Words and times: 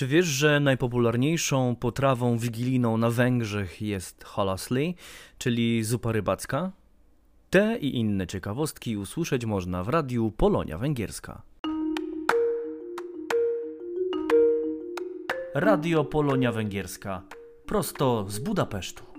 Czy 0.00 0.06
wiesz, 0.06 0.26
że 0.26 0.60
najpopularniejszą 0.60 1.76
potrawą 1.76 2.38
wigilijną 2.38 2.96
na 2.96 3.10
Węgrzech 3.10 3.82
jest 3.82 4.24
halasli, 4.24 4.94
czyli 5.38 5.84
zupa 5.84 6.12
rybacka? 6.12 6.72
Te 7.50 7.78
i 7.78 7.96
inne 7.96 8.26
ciekawostki 8.26 8.96
usłyszeć 8.96 9.44
można 9.44 9.84
w 9.84 9.88
radiu 9.88 10.32
Polonia 10.36 10.78
Węgierska. 10.78 11.42
Radio 15.54 16.04
Polonia 16.04 16.52
Węgierska, 16.52 17.22
prosto 17.66 18.26
z 18.28 18.38
Budapesztu. 18.38 19.09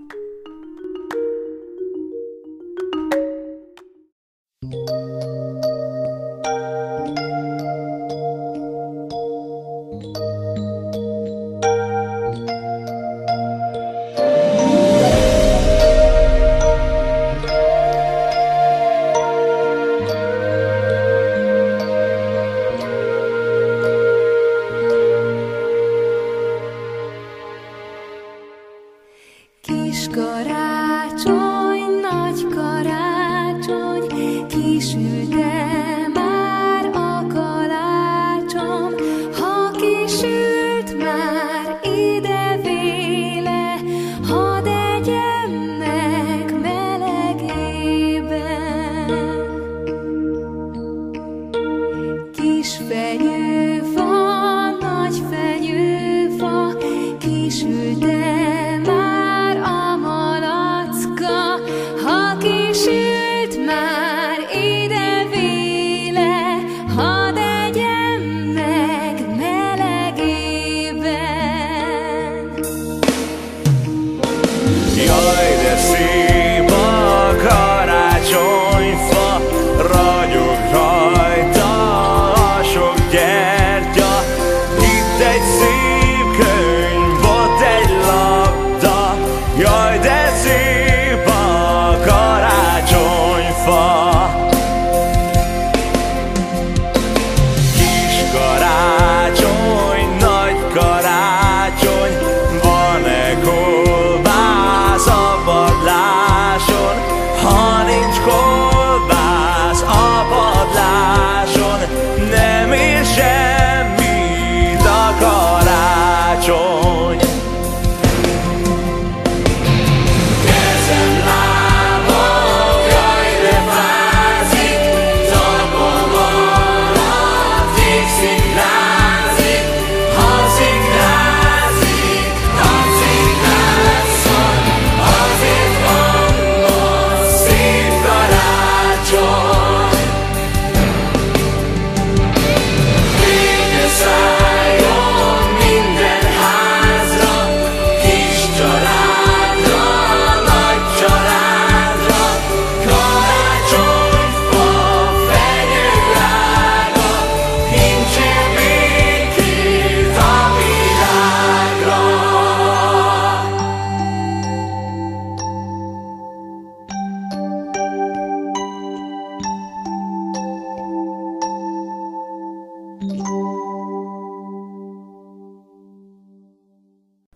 she 62.83 63.11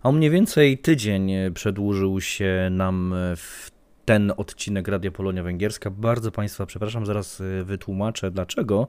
A 0.06 0.12
mniej 0.12 0.30
więcej 0.30 0.78
tydzień 0.78 1.32
przedłużył 1.54 2.22
się 2.22 2.68
nam 2.72 3.16
w 3.36 3.72
ten 4.06 4.34
odcinek 4.38 4.88
Radia 4.88 5.12
Polonia 5.12 5.44
Węgierska. 5.44 5.90
Bardzo 5.90 6.32
Państwa 6.32 6.66
przepraszam, 6.66 7.06
zaraz 7.06 7.42
wytłumaczę 7.64 8.32
dlaczego. 8.32 8.88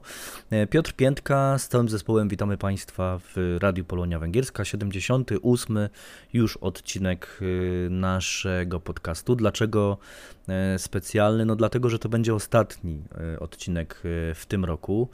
Piotr 0.69 0.93
Piętka 0.93 1.57
z 1.57 1.67
całym 1.67 1.89
zespołem 1.89 2.29
witamy 2.29 2.57
Państwa 2.57 3.19
w 3.19 3.57
Radiu 3.59 3.85
Polonia 3.85 4.19
Węgierska, 4.19 4.65
78 4.65 5.77
już 6.33 6.57
odcinek 6.57 7.39
naszego 7.89 8.79
podcastu. 8.79 9.35
Dlaczego 9.35 9.97
specjalny? 10.77 11.45
No 11.45 11.55
dlatego, 11.55 11.89
że 11.89 11.99
to 11.99 12.09
będzie 12.09 12.35
ostatni 12.35 13.01
odcinek 13.39 14.01
w 14.35 14.43
tym 14.47 14.65
roku. 14.65 15.09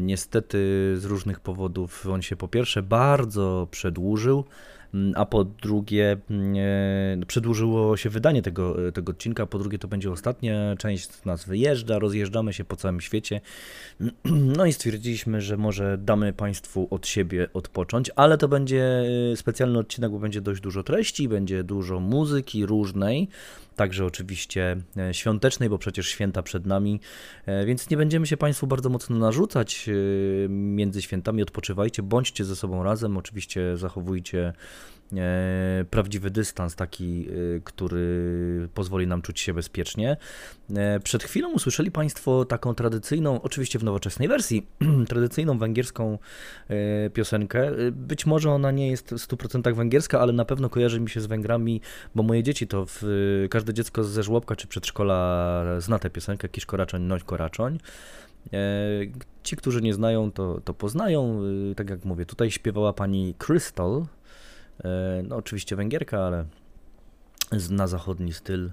Niestety 0.00 0.58
z 0.96 1.04
różnych 1.04 1.40
powodów 1.40 2.06
on 2.06 2.22
się 2.22 2.36
po 2.36 2.48
pierwsze 2.48 2.82
bardzo 2.82 3.68
przedłużył, 3.70 4.44
a 5.14 5.26
po 5.26 5.44
drugie 5.44 6.16
mm, 6.30 6.54
e, 7.22 7.26
przedłużyło 7.26 7.96
się 7.96 8.10
wydanie 8.10 8.42
tego, 8.42 8.92
tego 8.92 9.10
odcinka, 9.10 9.46
po 9.46 9.58
drugie 9.58 9.78
to 9.78 9.88
będzie 9.88 10.10
ostatnia, 10.10 10.76
część 10.76 11.12
z 11.12 11.24
nas 11.24 11.44
wyjeżdża, 11.44 11.98
rozjeżdżamy 11.98 12.52
się 12.52 12.64
po 12.64 12.76
całym 12.76 13.00
świecie, 13.00 13.40
no 14.56 14.66
i 14.66 14.72
stwierdziliśmy, 14.72 15.40
że 15.40 15.56
może 15.56 15.98
damy 15.98 16.32
Państwu 16.32 16.88
od 16.90 17.06
siebie 17.06 17.48
odpocząć, 17.54 18.10
ale 18.16 18.38
to 18.38 18.48
będzie 18.48 19.04
e, 19.32 19.36
specjalny 19.36 19.78
odcinek, 19.78 20.10
bo 20.10 20.18
będzie 20.18 20.40
dość 20.40 20.60
dużo 20.60 20.82
treści, 20.82 21.28
będzie 21.28 21.64
dużo 21.64 22.00
muzyki 22.00 22.66
różnej, 22.66 23.28
także 23.76 24.04
oczywiście 24.04 24.76
e, 24.96 25.14
świątecznej, 25.14 25.68
bo 25.68 25.78
przecież 25.78 26.08
święta 26.08 26.42
przed 26.42 26.66
nami, 26.66 27.00
więc 27.66 27.90
nie 27.90 27.96
będziemy 27.96 28.26
się 28.26 28.36
Państwu 28.36 28.66
bardzo 28.66 28.88
mocno 28.88 29.18
narzucać 29.18 29.90
między 30.48 31.02
świętami, 31.02 31.42
odpoczywajcie, 31.42 32.02
bądźcie 32.02 32.44
ze 32.44 32.56
sobą 32.56 32.82
razem, 32.82 33.16
oczywiście 33.16 33.76
zachowujcie 33.76 34.52
E, 35.12 35.84
prawdziwy 35.90 36.30
dystans, 36.30 36.74
taki, 36.76 37.28
e, 37.28 37.60
który 37.64 38.68
pozwoli 38.74 39.06
nam 39.06 39.22
czuć 39.22 39.40
się 39.40 39.54
bezpiecznie. 39.54 40.16
E, 40.76 41.00
przed 41.00 41.24
chwilą 41.24 41.52
usłyszeli 41.52 41.90
Państwo 41.90 42.44
taką 42.44 42.74
tradycyjną, 42.74 43.42
oczywiście 43.42 43.78
w 43.78 43.84
nowoczesnej 43.84 44.28
wersji, 44.28 44.66
tradycyjną 45.08 45.58
węgierską 45.58 46.18
piosenkę. 47.14 47.70
Być 47.92 48.26
może 48.26 48.50
ona 48.50 48.70
nie 48.70 48.90
jest 48.90 49.10
w 49.10 49.16
100% 49.16 49.74
węgierska, 49.74 50.20
ale 50.20 50.32
na 50.32 50.44
pewno 50.44 50.70
kojarzy 50.70 51.00
mi 51.00 51.10
się 51.10 51.20
z 51.20 51.26
Węgrami, 51.26 51.80
bo 52.14 52.22
moje 52.22 52.42
dzieci 52.42 52.66
to 52.66 52.86
w, 52.88 53.02
każde 53.50 53.74
dziecko 53.74 54.04
ze 54.04 54.22
żłobka 54.22 54.56
czy 54.56 54.66
przedszkola 54.66 55.64
zna 55.78 55.98
tę 55.98 56.10
piosenkę 56.10 56.48
Kisz 56.48 56.66
Koraczoń, 56.66 57.08
Koraczoń. 57.26 57.78
Ci, 59.42 59.56
którzy 59.56 59.82
nie 59.82 59.94
znają, 59.94 60.32
to, 60.32 60.60
to 60.64 60.74
poznają. 60.74 61.40
Tak 61.76 61.90
jak 61.90 62.04
mówię, 62.04 62.26
tutaj 62.26 62.50
śpiewała 62.50 62.92
pani 62.92 63.34
Crystal, 63.38 64.06
no 65.28 65.36
oczywiście 65.36 65.76
Węgierka, 65.76 66.26
ale 66.26 66.44
na 67.70 67.86
zachodni 67.86 68.32
styl 68.32 68.70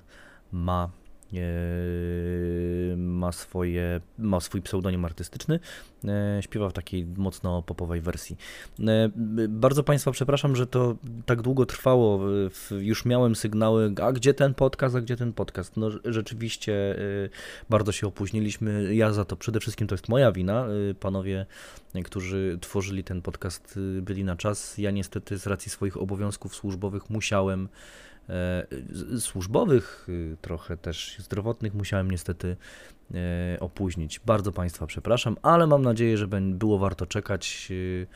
ma 0.51 0.89
ma, 2.97 3.31
swoje, 3.31 4.01
ma 4.17 4.39
swój 4.39 4.61
pseudonim 4.61 5.05
artystyczny, 5.05 5.59
śpiewa 6.41 6.69
w 6.69 6.73
takiej 6.73 7.05
mocno 7.05 7.61
popowej 7.61 8.01
wersji. 8.01 8.37
Bardzo 9.49 9.83
Państwa 9.83 10.11
przepraszam, 10.11 10.55
że 10.55 10.67
to 10.67 10.95
tak 11.25 11.41
długo 11.41 11.65
trwało, 11.65 12.19
już 12.81 13.05
miałem 13.05 13.35
sygnały, 13.35 13.93
a 14.03 14.11
gdzie 14.11 14.33
ten 14.33 14.53
podcast, 14.53 14.95
a 14.95 15.01
gdzie 15.01 15.17
ten 15.17 15.33
podcast. 15.33 15.77
No 15.77 15.89
rzeczywiście 16.05 16.95
bardzo 17.69 17.91
się 17.91 18.07
opóźniliśmy, 18.07 18.95
ja 18.95 19.13
za 19.13 19.25
to 19.25 19.35
przede 19.35 19.59
wszystkim 19.59 19.87
to 19.87 19.95
jest 19.95 20.09
moja 20.09 20.31
wina, 20.31 20.67
panowie, 20.99 21.45
którzy 22.03 22.57
tworzyli 22.61 23.03
ten 23.03 23.21
podcast 23.21 23.79
byli 24.01 24.23
na 24.23 24.35
czas, 24.35 24.77
ja 24.77 24.91
niestety 24.91 25.37
z 25.37 25.47
racji 25.47 25.71
swoich 25.71 25.97
obowiązków 25.97 26.55
służbowych 26.55 27.09
musiałem 27.09 27.67
E, 27.71 28.10
służbowych, 29.19 30.05
y, 30.09 30.37
trochę 30.41 30.77
też 30.77 31.15
zdrowotnych 31.19 31.73
musiałem 31.73 32.11
niestety 32.11 32.57
e, 33.13 33.57
opóźnić. 33.59 34.19
Bardzo 34.19 34.51
Państwa 34.51 34.85
przepraszam, 34.85 35.37
ale 35.41 35.67
mam 35.67 35.81
nadzieję, 35.81 36.17
że 36.17 36.27
było 36.27 36.79
warto 36.79 37.05
czekać, 37.05 37.67
y, 37.71 38.07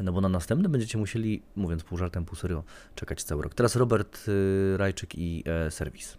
no 0.00 0.12
bo 0.12 0.20
na 0.20 0.28
następny 0.28 0.68
będziecie 0.68 0.98
musieli, 0.98 1.42
mówiąc 1.56 1.84
pół 1.84 1.98
żartem, 1.98 2.24
pół 2.24 2.36
serio, 2.36 2.64
czekać 2.94 3.22
cały 3.22 3.42
rok. 3.42 3.54
Teraz 3.54 3.76
Robert 3.76 4.28
y, 4.28 4.76
Rajczyk 4.76 5.14
i 5.18 5.44
e, 5.46 5.70
serwis. 5.70 6.18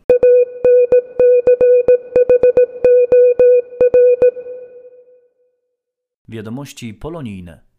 Wiadomości 6.28 6.94
polonijne. 6.94 7.75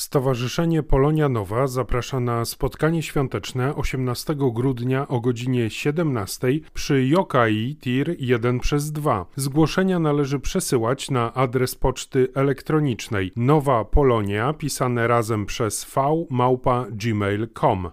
Stowarzyszenie 0.00 0.82
Polonia 0.82 1.28
Nowa 1.28 1.66
zaprasza 1.66 2.20
na 2.20 2.44
spotkanie 2.44 3.02
świąteczne 3.02 3.74
18 3.74 4.34
grudnia 4.38 5.08
o 5.08 5.20
godzinie 5.20 5.70
17 5.70 6.48
przy 6.74 7.06
Yokai 7.06 7.76
Tir 7.80 8.16
1 8.18 8.60
przez 8.60 8.92
2. 8.92 9.26
Zgłoszenia 9.36 9.98
należy 9.98 10.40
przesyłać 10.40 11.10
na 11.10 11.34
adres 11.34 11.74
poczty 11.74 12.28
elektronicznej 12.34 13.32
nowa 13.36 13.84
polonia 13.84 14.52
pisane 14.52 15.08
razem 15.08 15.46
przez 15.46 15.84
v 15.84 16.26
małpa 16.30 16.86
gmail.com. 16.90 17.90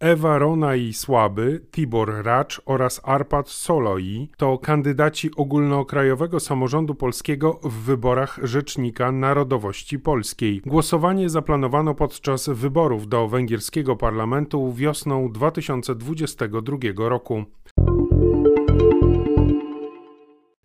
Ewa 0.00 0.38
Rona 0.38 0.76
i 0.76 0.92
Słaby, 0.92 1.60
Tibor 1.70 2.24
Racz 2.24 2.62
oraz 2.66 3.00
Arpad 3.04 3.48
Soloi 3.48 4.28
to 4.36 4.58
kandydaci 4.58 5.30
ogólnokrajowego 5.36 6.40
samorządu 6.40 6.94
polskiego 6.94 7.60
w 7.62 7.72
wyborach 7.72 8.38
Rzecznika 8.42 9.12
Narodowości 9.12 9.98
Polskiej. 9.98 10.62
Głosowanie 10.66 11.28
zaplanowano 11.28 11.94
podczas 11.94 12.48
wyborów 12.48 13.08
do 13.08 13.28
węgierskiego 13.28 13.96
parlamentu 13.96 14.72
wiosną 14.72 15.32
2022 15.32 16.76
roku. 16.96 17.44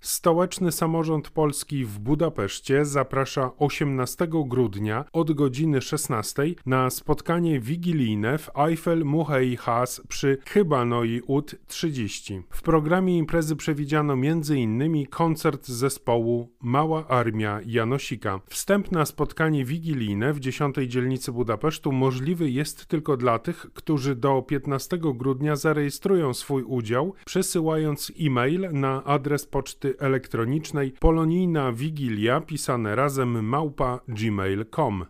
Stołeczny 0.06 0.72
Samorząd 0.72 1.30
Polski 1.30 1.86
w 1.86 2.00
Budapeszcie 2.00 2.86
zaprasza 2.86 3.52
18 3.58 4.28
grudnia 4.46 5.06
od 5.14 5.32
godziny 5.32 5.82
16 5.82 6.44
na 6.66 6.90
spotkanie 6.90 7.60
wigilijne 7.60 8.38
w 8.38 8.50
Eiffel 8.58 9.06
Muhei 9.06 9.58
Has 9.58 10.02
przy 10.08 10.38
Chybanoi 10.48 11.22
Ut 11.28 11.56
30. 11.68 12.42
W 12.50 12.62
programie 12.62 13.18
imprezy 13.18 13.56
przewidziano 13.56 14.14
m.in. 14.14 15.06
koncert 15.06 15.68
zespołu 15.68 16.50
Mała 16.62 17.08
Armia 17.08 17.60
Janosika. 17.66 18.40
Wstęp 18.50 18.92
na 18.92 19.06
spotkanie 19.06 19.66
wigilijne 19.66 20.34
w 20.34 20.40
10 20.40 20.76
dzielnicy 20.88 21.32
Budapesztu 21.32 21.92
możliwy 21.92 22.50
jest 22.50 22.86
tylko 22.86 23.18
dla 23.18 23.40
tych, 23.40 23.68
którzy 23.74 24.16
do 24.16 24.42
15 24.42 24.98
grudnia 24.98 25.56
zarejestrują 25.56 26.34
swój 26.34 26.64
udział, 26.64 27.14
przesyłając 27.26 28.12
e-mail 28.20 28.70
na 28.72 29.04
adres 29.04 29.46
poczty 29.46 29.95
elektronicznej 30.00 30.92
polonijna 30.92 31.72
wigilia 31.72 32.42
pisane 32.42 32.96
razem 32.96 33.46
małpa 33.46 34.00
gmail.com. 34.08 35.06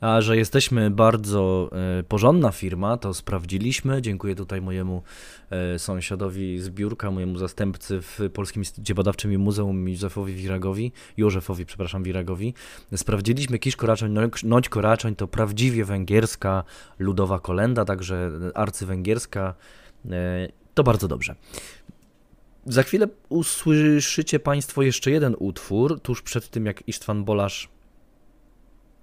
A 0.00 0.20
że 0.20 0.36
jesteśmy 0.36 0.90
bardzo 0.90 1.70
e, 1.98 2.02
porządna 2.02 2.50
firma, 2.52 2.96
to 2.96 3.14
sprawdziliśmy. 3.14 4.02
Dziękuję 4.02 4.34
tutaj 4.34 4.60
mojemu 4.60 5.02
e, 5.50 5.78
sąsiadowi 5.78 6.58
z 6.58 6.70
biurka, 6.70 7.10
mojemu 7.10 7.38
zastępcy 7.38 8.02
w 8.02 8.20
Polskim 8.34 8.60
Instytucie 8.60 8.94
Badawczym 8.94 9.32
i 9.32 9.38
Muzeum 9.38 9.88
Józefowi 9.88 10.34
Wiragowi, 10.34 10.92
Józefowi, 11.16 11.66
przepraszam, 11.66 12.02
Wiragowi. 12.02 12.54
Sprawdziliśmy 12.96 13.58
Kisz 13.58 13.76
Koraczoń, 13.76 14.14
Noć 14.44 14.68
Koraczoń 14.68 15.16
to 15.16 15.28
prawdziwie 15.28 15.84
węgierska 15.84 16.64
ludowa 16.98 17.40
kolenda, 17.40 17.84
także 17.84 18.30
arcywęgierska. 18.54 19.54
E, 20.10 20.48
to 20.74 20.84
bardzo 20.84 21.08
dobrze. 21.08 21.34
Za 22.68 22.82
chwilę 22.82 23.08
usłyszycie 23.28 24.40
Państwo 24.40 24.82
jeszcze 24.82 25.10
jeden 25.10 25.36
utwór, 25.38 26.00
tuż 26.00 26.22
przed 26.22 26.48
tym 26.48 26.66
jak 26.66 26.88
Istvan 26.88 27.24
Bolasz 27.24 27.68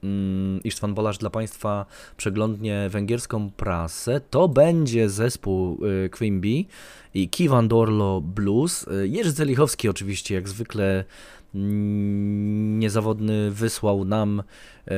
mm, 0.04 0.64
Istvan 0.64 0.94
Bolasz 0.94 1.18
dla 1.18 1.30
Państwa 1.30 1.86
przeglądnie 2.18 2.88
węgierską 2.90 3.52
prasę, 3.52 4.22
to 4.30 4.48
będzie 4.48 5.10
zespół 5.10 5.86
y, 5.86 6.10
Quimby 6.10 6.66
i 7.14 7.30
Kivan 7.30 7.68
Dorlo 7.68 8.22
Blues. 8.22 8.88
Y, 8.88 9.08
Jerzy 9.08 9.32
Zelichowski 9.32 9.90
oczywiście 9.90 10.36
jak 10.36 10.50
zwykle 10.50 11.04
niezawodny 11.56 13.52
wysłał 13.52 14.06
nam 14.06 14.44
E, 14.88 14.94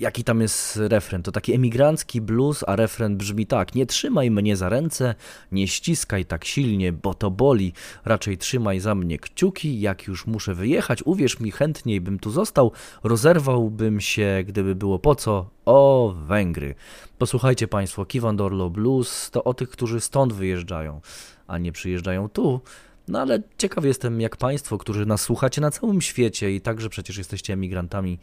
jaki 0.00 0.24
tam 0.24 0.40
jest 0.40 0.76
refren. 0.76 1.22
To 1.22 1.32
taki 1.32 1.54
emigrancki 1.54 2.20
blues, 2.20 2.64
a 2.66 2.76
refren 2.76 3.16
brzmi 3.16 3.46
tak: 3.46 3.74
Nie 3.74 3.86
trzymaj 3.86 4.30
mnie 4.30 4.56
za 4.56 4.68
ręce, 4.68 5.14
nie 5.52 5.68
ściskaj 5.68 6.24
tak 6.24 6.44
silnie, 6.44 6.92
bo 6.92 7.14
to 7.14 7.30
boli. 7.30 7.72
Raczej 8.04 8.38
trzymaj 8.38 8.80
za 8.80 8.94
mnie 8.94 9.18
kciuki, 9.18 9.80
jak 9.80 10.06
już 10.06 10.26
muszę 10.26 10.54
wyjechać. 10.54 11.02
Uwierz 11.02 11.40
mi, 11.40 11.50
chętniej 11.50 12.00
bym 12.00 12.18
tu 12.18 12.30
został, 12.30 12.72
rozerwałbym 13.04 14.00
się, 14.00 14.44
gdyby 14.46 14.74
było 14.74 14.98
po 14.98 15.14
co. 15.14 15.50
O, 15.64 16.14
Węgry. 16.26 16.74
Posłuchajcie 17.18 17.68
Państwo, 17.68 18.04
Kiwandorlo 18.04 18.70
Blues 18.70 19.30
to 19.30 19.44
o 19.44 19.54
tych, 19.54 19.70
którzy 19.70 20.00
stąd 20.00 20.32
wyjeżdżają, 20.32 21.00
a 21.46 21.58
nie 21.58 21.72
przyjeżdżają 21.72 22.28
tu. 22.28 22.60
No 23.08 23.20
ale 23.20 23.42
ciekaw 23.58 23.84
jestem, 23.84 24.20
jak 24.20 24.36
Państwo, 24.36 24.78
którzy 24.78 25.06
nas 25.06 25.22
słuchacie 25.22 25.60
na 25.60 25.70
całym 25.70 26.00
świecie 26.00 26.54
i 26.54 26.60
także 26.60 26.88
przecież 26.88 27.18
jesteście 27.18 27.52
emigrantami, 27.52 28.18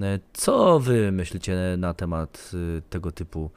e, 0.00 0.18
co 0.32 0.80
Wy 0.80 1.12
myślicie 1.12 1.56
na 1.78 1.94
temat 1.94 2.50
e, 2.54 2.82
tego 2.82 3.12
typu 3.12 3.50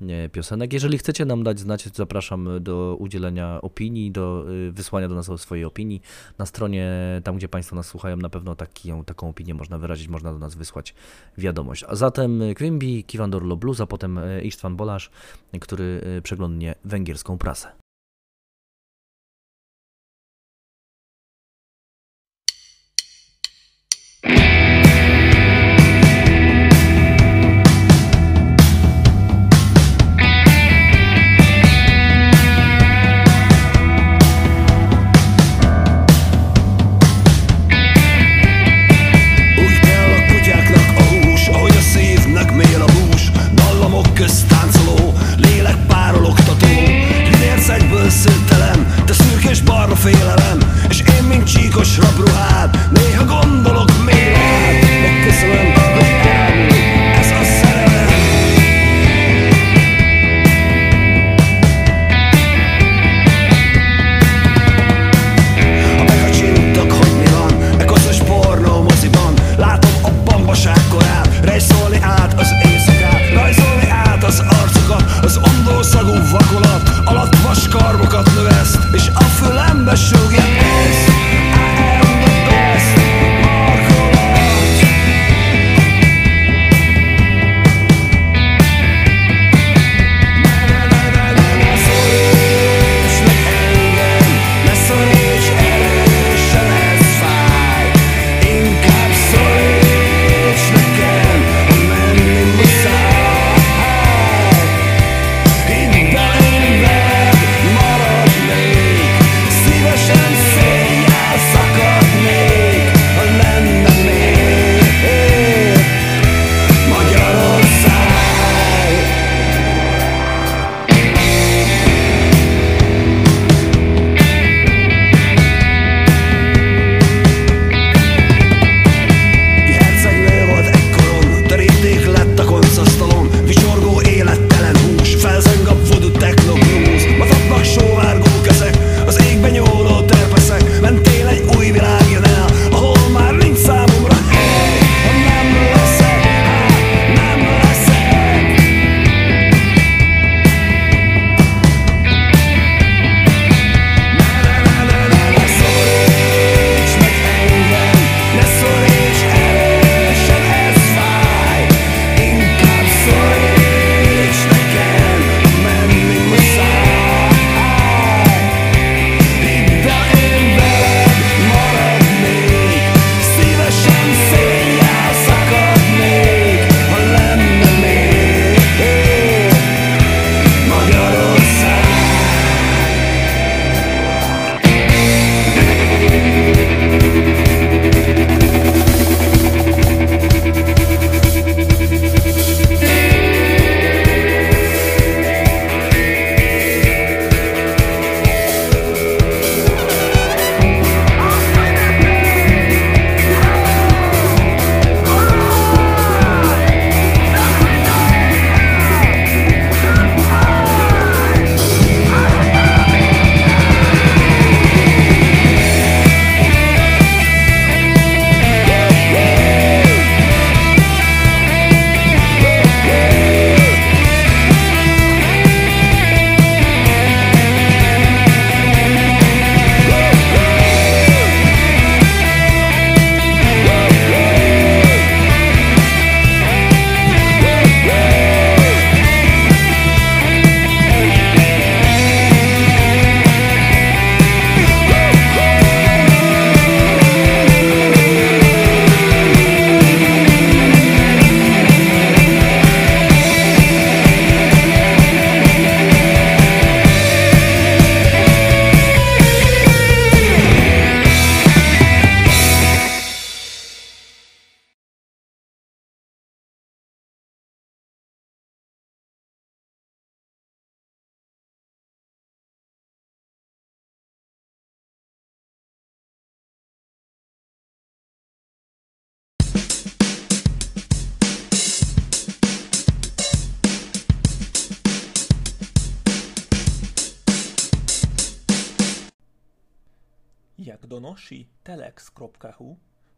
e, 0.00 0.28
piosenek. 0.28 0.72
Jeżeli 0.72 0.98
chcecie 0.98 1.24
nam 1.24 1.42
dać 1.42 1.60
znać, 1.60 1.88
zapraszam 1.94 2.48
do 2.60 2.96
udzielenia 2.98 3.60
opinii, 3.62 4.10
do 4.10 4.44
wysłania 4.70 5.08
do 5.08 5.14
nas 5.14 5.30
swojej 5.36 5.64
opinii. 5.64 6.02
Na 6.38 6.46
stronie, 6.46 6.90
tam 7.24 7.36
gdzie 7.36 7.48
Państwo 7.48 7.76
nas 7.76 7.86
słuchają, 7.86 8.16
na 8.16 8.28
pewno 8.28 8.54
taki, 8.54 8.92
taką 9.06 9.28
opinię 9.28 9.54
można 9.54 9.78
wyrazić, 9.78 10.08
można 10.08 10.32
do 10.32 10.38
nas 10.38 10.54
wysłać 10.54 10.94
wiadomość. 11.38 11.84
A 11.88 11.94
zatem 11.94 12.42
Quimby, 12.56 13.02
Kiwandor 13.02 13.56
Blues, 13.56 13.80
a 13.80 13.86
potem 13.86 14.20
Istvan 14.42 14.76
Bolasz, 14.76 15.10
który 15.60 16.00
przeglądnie 16.22 16.74
węgierską 16.84 17.38
prasę. 17.38 17.87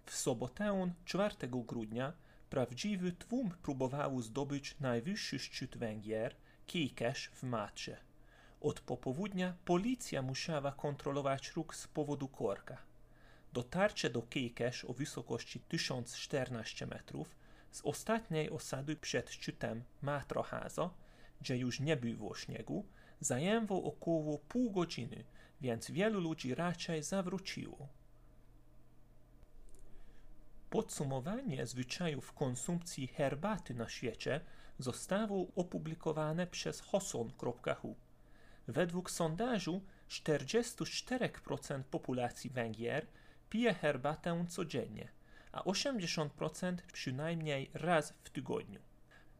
W 0.04 0.14
sobotę 0.14 0.90
4 1.04 1.34
grudnia 1.48 2.12
prawdziwy 2.50 3.12
tłum 3.12 3.50
próbował 3.62 4.22
zdobyć 4.22 4.76
najwyższy 4.80 5.38
szczyt 5.38 5.76
Węgier, 5.76 6.36
Kékes 6.66 7.28
w 7.32 7.42
Matrze. 7.42 7.96
Od 8.60 8.80
popołudnia 8.80 9.54
policja 9.64 10.22
musiała 10.22 10.72
kontrolować 10.72 11.52
ruch 11.56 11.74
z 11.74 11.86
powodu 11.86 12.28
korka. 12.28 12.78
Dotarcie 13.52 14.10
do 14.10 14.20
Kékes 14.22 14.84
o 14.90 14.92
wysokości 14.92 15.60
1014 15.60 16.86
metrów 16.86 17.36
z 17.70 17.80
ostatniej 17.84 18.50
osady 18.50 18.96
przed 18.96 19.30
szczytem 19.30 19.82
Matrohazo, 20.02 20.94
gdzie 21.40 21.56
już 21.56 21.80
nie 21.80 21.96
było 21.96 22.34
śniegu, 22.34 22.86
zajęło 23.20 23.84
około 23.84 24.38
pół 24.38 24.70
godziny, 24.70 25.24
więc 25.60 25.90
wielu 25.90 26.20
ludzi 26.20 26.54
raczej 26.54 27.02
zawróciło. 27.02 27.88
Podsumowanie 30.70 31.66
zwyczajów 31.66 32.32
konsumpcji 32.32 33.06
herbaty 33.06 33.74
na 33.74 33.88
świecie 33.88 34.40
zostało 34.78 35.46
opublikowane 35.56 36.46
przez 36.46 36.80
hoson.hu. 36.80 37.96
Według 38.68 39.10
sondażu 39.10 39.82
44% 40.08 41.82
populacji 41.82 42.50
Węgier 42.50 43.06
pije 43.50 43.74
herbatę 43.74 44.44
codziennie, 44.48 45.08
a 45.52 45.62
80% 45.62 46.76
przynajmniej 46.92 47.70
raz 47.74 48.14
w 48.24 48.30
tygodniu. 48.30 48.80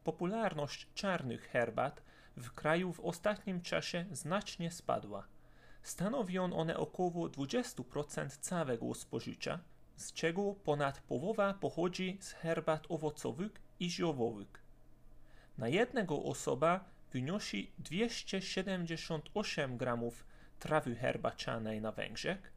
Popularność 0.03 0.87
czarnych 0.93 1.41
herbat 1.41 2.01
w 2.37 2.51
kraju 2.51 2.93
w 2.93 2.99
ostatnim 2.99 3.61
czasie 3.61 4.05
znacznie 4.11 4.71
spadła. 4.71 5.27
Stanowią 5.83 6.53
one 6.53 6.77
około 6.77 7.29
20% 7.29 8.29
całego 8.29 8.93
spożycia, 8.93 9.59
z 9.95 10.13
czego 10.13 10.53
ponad 10.53 11.01
połowa 11.01 11.53
pochodzi 11.53 12.17
z 12.21 12.31
herbat 12.31 12.85
owocowych 12.89 13.51
i 13.79 13.89
ziołowych. 13.89 14.61
Na 15.57 15.67
jednego 15.67 16.23
osoba 16.23 16.85
wynosi 17.13 17.71
278 17.79 19.77
gramów 19.77 20.25
trawy 20.59 20.95
herbacianej 20.95 21.81
na 21.81 21.91
Węgrzech, 21.91 22.51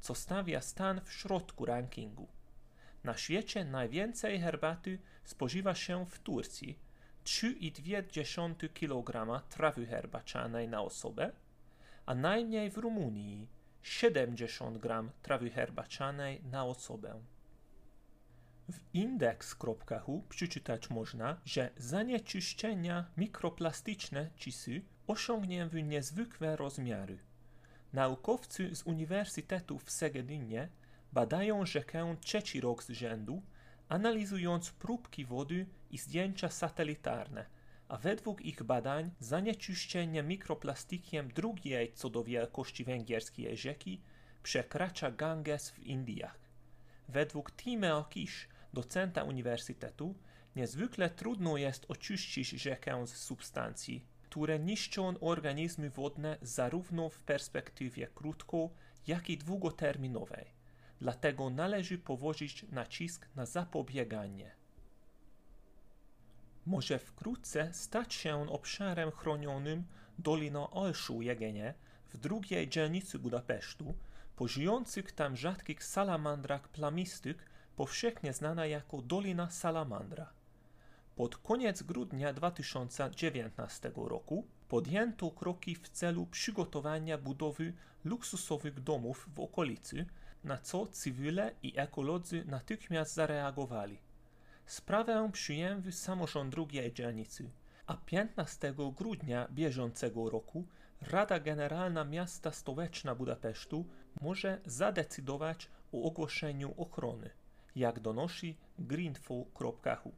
co 0.00 0.14
stawia 0.14 0.60
stan 0.60 1.00
w 1.04 1.12
środku 1.12 1.64
rankingu. 1.64 2.28
Na 3.04 3.16
świecie 3.16 3.64
najwięcej 3.64 4.40
herbaty 4.40 4.98
spożywa 5.24 5.74
się 5.74 6.06
w 6.06 6.18
Turcji 6.18 6.78
3,2 7.24 8.72
kg 8.72 9.40
trawy 9.48 9.86
herbacianej 9.86 10.68
na 10.68 10.82
osobę, 10.82 11.32
a 12.10 12.14
najmniej 12.14 12.70
w 12.70 12.78
Rumunii 12.78 13.48
70 13.82 14.78
gram 14.78 15.10
trawy 15.22 15.50
herbacianej 15.50 16.42
na 16.44 16.64
osobę. 16.64 17.20
W 18.72 18.94
index.hu 18.94 20.22
przeczytać 20.28 20.90
można, 20.90 21.40
że 21.44 21.70
zanieczyszczenia 21.76 23.10
mikroplastyczne 23.16 24.30
cisy 24.36 24.82
osiągnęły 25.06 25.82
niezwykłe 25.82 26.56
rozmiary. 26.56 27.18
Naukowcy 27.92 28.76
z 28.76 28.82
Uniwersytetu 28.82 29.78
w 29.78 29.90
Segedynie 29.90 30.68
badają 31.12 31.66
rzekę 31.66 32.16
trzeci 32.20 32.60
rok 32.60 32.82
z 32.82 32.90
rzędu, 32.90 33.42
analizując 33.88 34.70
próbki 34.70 35.24
wody 35.24 35.66
i 35.90 35.98
zdjęcia 35.98 36.48
satelitarne, 36.48 37.46
a 37.90 37.96
według 37.96 38.42
ich 38.42 38.62
badań 38.62 39.10
zanieczyszczenie 39.20 40.22
mikroplastikiem 40.22 41.28
drugiej 41.28 41.92
co 41.92 42.10
do 42.10 42.24
wielkości 42.24 42.84
węgierskiej 42.84 43.56
rzeki 43.56 44.00
przekracza 44.42 45.10
Ganges 45.10 45.70
w 45.70 45.78
Indiach. 45.78 46.38
Według 47.08 47.52
Timeo 47.52 48.04
Kish, 48.04 48.48
docenta 48.72 49.22
uniwersytetu, 49.22 50.14
niezwykle 50.56 51.10
trudno 51.10 51.56
jest 51.56 51.86
oczyścić 51.88 52.48
rzekę 52.48 53.06
z 53.06 53.16
substancji, 53.16 54.06
które 54.22 54.58
niszczą 54.58 55.14
organizmy 55.20 55.90
wodne 55.90 56.38
zarówno 56.42 57.08
w 57.08 57.20
perspektywie 57.20 58.06
krótko, 58.14 58.70
jak 59.06 59.30
i 59.30 59.38
długoterminowej. 59.38 60.46
Dlatego 61.00 61.50
należy 61.50 61.98
położyć 61.98 62.66
nacisk 62.72 63.28
na 63.36 63.46
zapobieganie. 63.46 64.59
Może 66.70 66.98
wkrótce 66.98 67.74
stać 67.74 68.14
się 68.14 68.50
obszarem 68.50 69.10
chronionym 69.10 69.84
Dolina 70.18 70.70
Olszu 70.70 71.22
Jegenie 71.22 71.74
w 72.14 72.16
drugiej 72.16 72.68
dzielnicy 72.68 73.18
Budapesztu, 73.18 73.94
po 74.36 74.48
żyjących 74.48 75.12
tam 75.12 75.36
rzadkich 75.36 75.84
salamandrach 75.84 76.68
plamistych 76.68 77.36
powszechnie 77.76 78.32
znana 78.32 78.66
jako 78.66 79.02
Dolina 79.02 79.50
Salamandra. 79.50 80.32
Pod 81.16 81.36
koniec 81.36 81.82
grudnia 81.82 82.32
2019 82.32 83.92
roku 83.96 84.46
podjęto 84.68 85.30
kroki 85.30 85.74
w 85.74 85.88
celu 85.88 86.26
przygotowania 86.26 87.18
budowy 87.18 87.72
luksusowych 88.04 88.80
domów 88.80 89.28
w 89.34 89.40
okolicy, 89.40 90.06
na 90.44 90.58
co 90.58 90.86
cywile 90.86 91.54
i 91.62 91.72
ekolodzy 91.76 92.44
natychmiast 92.46 93.14
zareagowali. 93.14 94.09
Sprawę 94.70 95.30
przyjęły 95.32 95.92
samorząd 95.92 96.50
drugiej 96.50 96.92
dzielnicy, 96.92 97.50
a 97.86 97.96
15 97.96 98.74
grudnia 98.96 99.48
bieżącego 99.48 100.30
roku 100.30 100.64
Rada 101.00 101.40
Generalna 101.40 102.04
Miasta 102.04 102.52
Stołeczna 102.52 103.14
Budapesztu 103.14 103.84
może 104.20 104.60
zadecydować 104.66 105.68
o 105.92 106.02
ogłoszeniu 106.02 106.74
ochrony, 106.76 107.30
jak 107.76 108.00
donosi 108.00 108.56
greenfo.hu. 108.78 110.12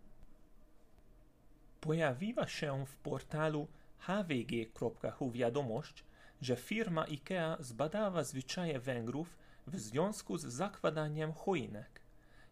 Pojawiła 1.80 2.46
się 2.46 2.86
w 2.86 2.96
portalu 2.96 3.68
hvg.hu 3.98 5.30
wiadomość, 5.30 6.04
że 6.40 6.56
firma 6.56 7.04
IKEA 7.04 7.56
zbadała 7.60 8.24
zwyczaje 8.24 8.80
Węgrów 8.80 9.36
w 9.66 9.78
związku 9.78 10.38
z 10.38 10.44
zakładaniem 10.44 11.32
choinek. 11.32 12.00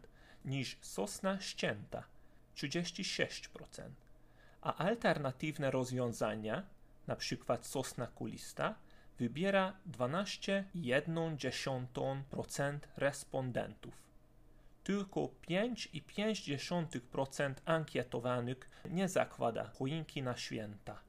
niż 0.46 0.78
sosna 0.82 1.42
ścięta 1.42 2.04
36%, 2.56 3.90
a 4.62 4.76
alternatywne 4.76 5.72
rozwiązania, 5.72 6.64
np. 7.08 7.58
sosna 7.62 8.08
kulista, 8.08 8.76
wybiera 9.20 9.74
12,1% 9.92 12.80
respondentów. 12.98 13.94
Tylko 14.84 15.30
5,5% 15.50 17.54
ankietowanych 17.66 18.70
nie 18.90 19.10
zakłada 19.10 19.70
choinki 19.70 20.24
na 20.24 20.38
święta. 20.38 21.05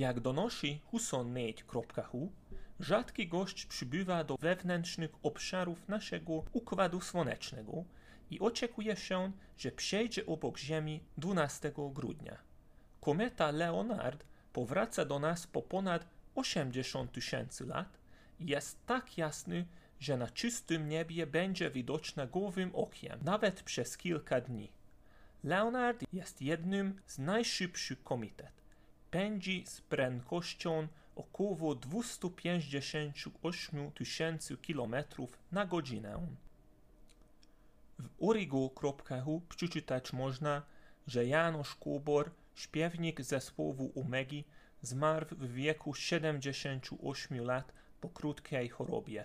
Jak 0.00 0.20
donosi 0.20 0.80
husonnate.hu, 0.84 2.32
rzadki 2.80 3.28
gość 3.28 3.66
przybywa 3.66 4.24
do 4.24 4.36
wewnętrznych 4.36 5.10
obszarów 5.22 5.88
naszego 5.88 6.32
Układu 6.52 7.00
Słonecznego 7.00 7.84
i 8.30 8.40
oczekuje 8.40 8.96
się, 8.96 9.32
że 9.58 9.70
przejdzie 9.72 10.26
obok 10.26 10.58
Ziemi 10.58 11.00
12 11.18 11.72
grudnia. 11.94 12.38
Kometa 13.00 13.50
Leonard 13.50 14.24
powraca 14.52 15.04
do 15.04 15.18
nas 15.18 15.46
po 15.46 15.62
ponad 15.62 16.06
80 16.34 17.12
tysięcy 17.12 17.66
lat 17.66 17.98
i 18.38 18.46
jest 18.46 18.86
tak 18.86 19.18
jasny, 19.18 19.66
że 19.98 20.16
na 20.16 20.26
czystym 20.26 20.88
niebie 20.88 21.26
będzie 21.26 21.70
widoczna 21.70 22.26
gołym 22.26 22.70
okiem, 22.74 23.18
nawet 23.22 23.62
przez 23.62 23.96
kilka 23.96 24.40
dni. 24.40 24.72
Leonard 25.44 26.04
jest 26.12 26.42
jednym 26.42 27.00
z 27.06 27.18
najszybszych 27.18 28.02
komitet. 28.02 28.59
Pędzi 29.10 29.64
z 29.66 29.80
prędkością 29.80 30.88
około 31.16 31.74
258 31.74 33.92
tysięcy 33.92 34.56
km 34.56 34.94
na 35.52 35.66
godzinę. 35.66 36.26
W 37.98 38.08
origo.hu 38.20 39.42
przeczytać 39.48 40.12
można, 40.12 40.62
że 41.06 41.26
Janusz 41.26 41.74
Kubor 41.74 42.30
śpiewnik 42.54 43.20
zespołu 43.20 43.92
Omegi, 44.00 44.44
zmarł 44.82 45.26
w 45.30 45.52
wieku 45.52 45.94
78 45.94 47.44
lat 47.44 47.72
po 48.00 48.08
krótkiej 48.08 48.68
chorobie. 48.68 49.24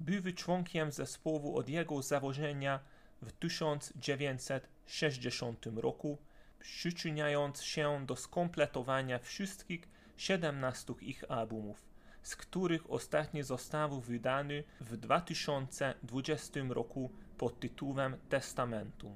Był 0.00 0.32
członkiem 0.32 0.92
zespołu 0.92 1.56
od 1.56 1.68
jego 1.68 2.02
założenia 2.02 2.80
w 3.22 3.32
1960 3.32 5.66
roku, 5.76 6.18
przyczyniając 6.62 7.62
się 7.62 8.06
do 8.06 8.16
skompletowania 8.16 9.18
wszystkich 9.18 9.88
17 10.16 10.94
ich 11.00 11.24
albumów, 11.28 11.84
z 12.22 12.36
których 12.36 12.90
ostatni 12.90 13.42
został 13.42 14.00
wydany 14.00 14.64
w 14.80 14.96
2020 14.96 16.60
roku 16.68 17.10
pod 17.38 17.60
tytułem 17.60 18.16
Testamentum. 18.28 19.14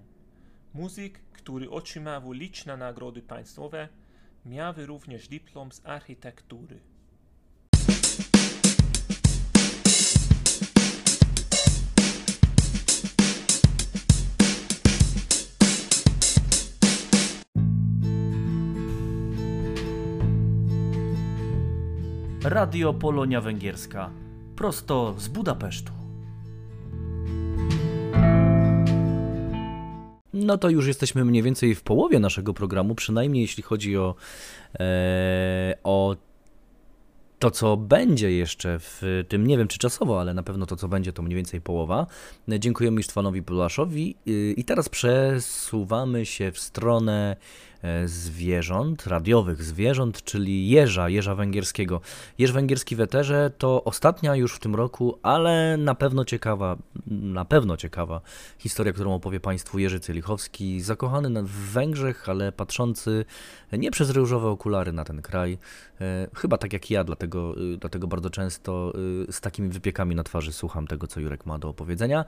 Muzyk, 0.74 1.20
który 1.32 1.70
otrzymał 1.70 2.32
liczne 2.32 2.76
nagrody 2.76 3.22
państwowe, 3.22 3.88
miał 4.46 4.74
również 4.76 5.28
dyplom 5.28 5.72
z 5.72 5.86
architektury. 5.86 6.80
Radio 22.48 22.94
Polonia 22.94 23.40
Węgierska, 23.40 24.10
prosto 24.56 25.14
z 25.18 25.28
Budapesztu. 25.28 25.92
No 30.32 30.58
to 30.58 30.70
już 30.70 30.86
jesteśmy 30.86 31.24
mniej 31.24 31.42
więcej 31.42 31.74
w 31.74 31.82
połowie 31.82 32.18
naszego 32.18 32.54
programu, 32.54 32.94
przynajmniej 32.94 33.42
jeśli 33.42 33.62
chodzi 33.62 33.96
o, 33.96 34.14
e, 34.80 35.76
o 35.84 36.16
to, 37.38 37.50
co 37.50 37.76
będzie 37.76 38.32
jeszcze 38.32 38.78
w 38.78 39.24
tym, 39.28 39.46
nie 39.46 39.58
wiem 39.58 39.68
czy 39.68 39.78
czasowo, 39.78 40.20
ale 40.20 40.34
na 40.34 40.42
pewno 40.42 40.66
to, 40.66 40.76
co 40.76 40.88
będzie, 40.88 41.12
to 41.12 41.22
mniej 41.22 41.36
więcej 41.36 41.60
połowa. 41.60 42.06
Dziękujemy 42.48 43.00
Istwanowi 43.00 43.42
Pulaszowi 43.42 44.16
i 44.56 44.64
teraz 44.64 44.88
przesuwamy 44.88 46.26
się 46.26 46.52
w 46.52 46.58
stronę 46.58 47.36
zwierząt, 48.06 49.06
radiowych 49.06 49.62
zwierząt, 49.62 50.24
czyli 50.24 50.68
jeża, 50.68 51.08
jeża 51.08 51.34
węgierskiego. 51.34 52.00
Jeż 52.38 52.52
węgierski 52.52 52.96
w 52.96 53.00
eterze 53.00 53.50
to 53.58 53.84
ostatnia 53.84 54.36
już 54.36 54.54
w 54.54 54.58
tym 54.58 54.74
roku, 54.74 55.18
ale 55.22 55.76
na 55.76 55.94
pewno 55.94 56.24
ciekawa, 56.24 56.76
na 57.06 57.44
pewno 57.44 57.76
ciekawa 57.76 58.20
historia, 58.58 58.92
którą 58.92 59.14
opowie 59.14 59.40
Państwu 59.40 59.78
Jerzy 59.78 60.00
Cylichowski, 60.00 60.80
zakochany 60.80 61.42
w 61.42 61.72
Węgrzech, 61.72 62.28
ale 62.28 62.52
patrzący 62.52 63.24
nie 63.72 63.90
przez 63.90 64.10
różowe 64.10 64.48
okulary 64.48 64.92
na 64.92 65.04
ten 65.04 65.22
kraj, 65.22 65.58
e, 66.00 66.28
chyba 66.34 66.58
tak 66.58 66.72
jak 66.72 66.90
ja, 66.90 67.04
dlatego, 67.04 67.54
e, 67.74 67.76
dlatego 67.76 68.06
bardzo 68.06 68.30
często 68.30 68.92
z 69.30 69.40
takimi 69.40 69.68
wypiekami 69.68 70.14
na 70.14 70.22
twarzy 70.22 70.52
słucham 70.52 70.86
tego, 70.86 71.06
co 71.06 71.20
Jurek 71.20 71.46
ma 71.46 71.58
do 71.58 71.68
opowiedzenia. 71.68 72.24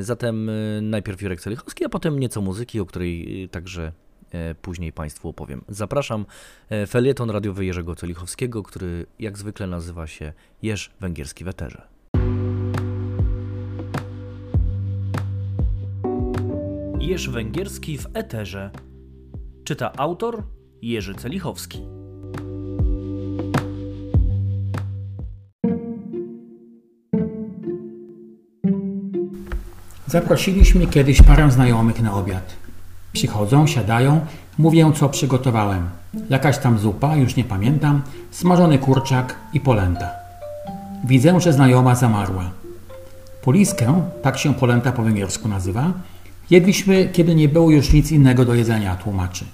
Zatem 0.00 0.50
najpierw 0.82 1.22
Jurek 1.22 1.40
Cylichowski, 1.40 1.84
a 1.84 1.88
potem 1.88 2.18
nieco 2.18 2.40
muzyki, 2.40 2.80
o 2.80 2.86
której 2.86 3.48
także 3.48 3.84
E, 3.84 4.13
później 4.62 4.92
Państwu 4.92 5.28
opowiem. 5.28 5.64
Zapraszam 5.68 6.26
e, 6.70 6.86
felieton 6.86 7.30
radiowy 7.30 7.64
Jerzego 7.64 7.94
Celichowskiego, 7.94 8.62
który 8.62 9.06
jak 9.18 9.38
zwykle 9.38 9.66
nazywa 9.66 10.06
się 10.06 10.32
Jerz 10.62 10.90
Węgierski 11.00 11.44
w 11.44 11.48
Eterze. 11.48 11.82
Jerz 17.00 17.28
Węgierski 17.28 17.98
w 17.98 18.06
Eterze. 18.14 18.70
Czyta 19.64 19.92
autor 19.96 20.42
Jerzy 20.82 21.14
Celichowski. 21.14 21.82
Zaprosiliśmy 30.06 30.86
kiedyś 30.86 31.22
parę 31.22 31.50
znajomych 31.50 32.02
na 32.02 32.14
obiad. 32.14 32.63
Przychodzą, 33.14 33.66
siadają, 33.66 34.20
mówię 34.58 34.92
co 34.94 35.08
przygotowałem. 35.08 35.88
Jakaś 36.30 36.58
tam 36.58 36.78
zupa, 36.78 37.16
już 37.16 37.36
nie 37.36 37.44
pamiętam, 37.44 38.02
smażony 38.30 38.78
kurczak 38.78 39.36
i 39.52 39.60
polenta. 39.60 40.10
Widzę, 41.04 41.40
że 41.40 41.52
znajoma 41.52 41.94
zamarła. 41.94 42.50
Poliskę, 43.42 44.02
tak 44.22 44.38
się 44.38 44.54
polenta 44.54 44.92
po 44.92 45.02
węgiersku 45.02 45.48
nazywa, 45.48 45.92
jedliśmy, 46.50 47.08
kiedy 47.12 47.34
nie 47.34 47.48
było 47.48 47.70
już 47.70 47.92
nic 47.92 48.12
innego 48.12 48.44
do 48.44 48.54
jedzenia, 48.54 48.96
tłumaczy. 48.96 49.44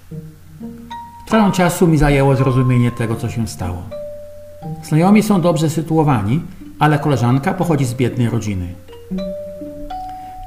Trochę 1.27 1.51
czasu 1.51 1.87
mi 1.87 1.97
zajęło 1.97 2.35
zrozumienie 2.35 2.91
tego, 2.91 3.15
co 3.15 3.29
się 3.29 3.47
stało. 3.47 3.83
Znajomi 4.83 5.23
są 5.23 5.41
dobrze 5.41 5.69
sytuowani, 5.69 6.41
ale 6.79 6.99
koleżanka 6.99 7.53
pochodzi 7.53 7.85
z 7.85 7.93
biednej 7.93 8.29
rodziny. 8.29 8.73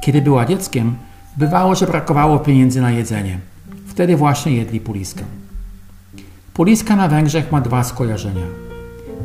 Kiedy 0.03 0.23
była 0.23 0.47
dzieckiem, 0.47 0.97
Bywało, 1.37 1.75
że 1.75 1.87
brakowało 1.87 2.39
pieniędzy 2.39 2.81
na 2.81 2.91
jedzenie. 2.91 3.39
Wtedy 3.87 4.17
właśnie 4.17 4.53
jedli 4.53 4.81
puliskę. 4.81 5.25
Puliska 6.55 6.97
na 6.97 7.09
Węgrzech 7.09 7.53
ma 7.53 7.61
dwa 7.61 7.85
skojarzenia. 7.85 8.47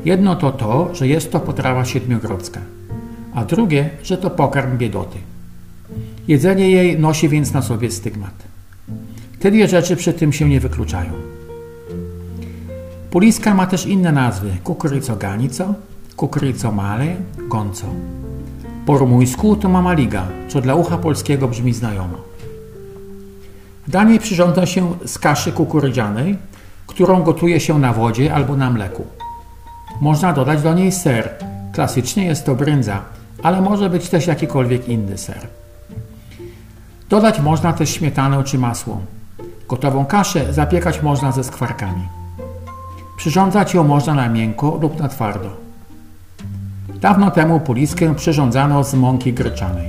Jedno 0.06 0.36
to 0.36 0.52
to, 0.52 0.95
że 0.95 1.08
jest 1.08 1.32
to 1.32 1.39
potrawa 1.39 1.86
siedmiogrodzka, 1.86 2.60
a 3.34 3.45
drugie, 3.45 3.89
że 4.04 4.17
to 4.17 4.30
pokarm 4.30 4.78
biedoty. 4.78 5.17
Jedzenie 6.28 6.69
jej 6.69 7.00
nosi 7.00 7.30
więc 7.30 7.54
na 7.54 7.62
sobie 7.62 7.91
stygmat. 7.91 8.34
Te 9.39 9.52
dwie 9.52 9.67
rzeczy 9.67 9.95
przy 9.95 10.13
tym 10.13 10.34
się 10.34 10.50
nie 10.50 10.60
wykluczają. 10.60 11.12
Puliska 13.12 13.54
ma 13.54 13.67
też 13.67 13.86
inne 13.86 14.12
nazwy: 14.12 14.52
kukuryco 14.63 15.15
ganico, 15.15 15.74
kukuryco 16.15 16.72
male, 16.72 17.15
gonco. 17.38 17.88
Po 18.89 18.97
rumuńsku 18.97 19.56
to 19.56 19.69
mama 19.69 19.93
liga, 19.93 20.28
co 20.47 20.62
dla 20.62 20.75
ucha 20.75 20.97
polskiego 20.97 21.47
brzmi 21.47 21.73
znajomo. 21.73 22.17
Danie 23.88 24.19
przyrządza 24.19 24.65
się 24.65 24.93
z 25.06 25.19
kaszy 25.19 25.52
kukurydzianej, 25.52 26.38
którą 26.88 27.23
gotuje 27.23 27.60
się 27.60 27.80
na 27.80 27.93
wodzie 27.93 28.34
albo 28.34 28.56
na 28.58 28.69
mleku. 28.69 29.06
Można 30.02 30.34
dodać 30.34 30.62
do 30.62 30.73
niej 30.73 30.91
ser. 30.91 31.30
Klasycznie 31.73 32.25
jest 32.25 32.45
to 32.45 32.56
brędza, 32.56 33.02
ale 33.43 33.62
może 33.62 33.89
być 33.89 34.10
też 34.10 34.28
jakikolwiek 34.28 34.88
inny 34.88 35.17
ser. 35.17 35.47
Dodać 37.10 37.39
można 37.39 37.73
też 37.73 37.89
śmietanę 37.89 38.43
czy 38.43 38.58
masło. 38.58 39.02
Gotową 39.67 40.06
kaszę 40.06 40.54
zapiekać 40.54 41.02
można 41.02 41.32
ze 41.32 41.43
skwarkami. 41.43 42.08
Przyrządzać 43.17 43.73
ją 43.73 43.84
można 43.84 44.13
na 44.13 44.30
miękko 44.30 44.78
lub 44.82 44.99
na 44.99 45.10
twardo. 45.10 45.69
Dawno 47.02 47.32
temu 47.32 47.60
poliskę 47.60 48.16
przyrządzano 48.16 48.84
z 48.84 48.94
mąki 48.94 49.34
gryczanej. 49.34 49.88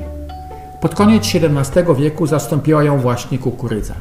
Pod 0.81 0.95
koniec 0.95 1.25
XVII 1.35 1.95
wieku 1.99 2.27
zastąpiła 2.27 2.85
ją 2.85 2.99
właśnie 2.99 3.39
kukurydza. 3.39 3.95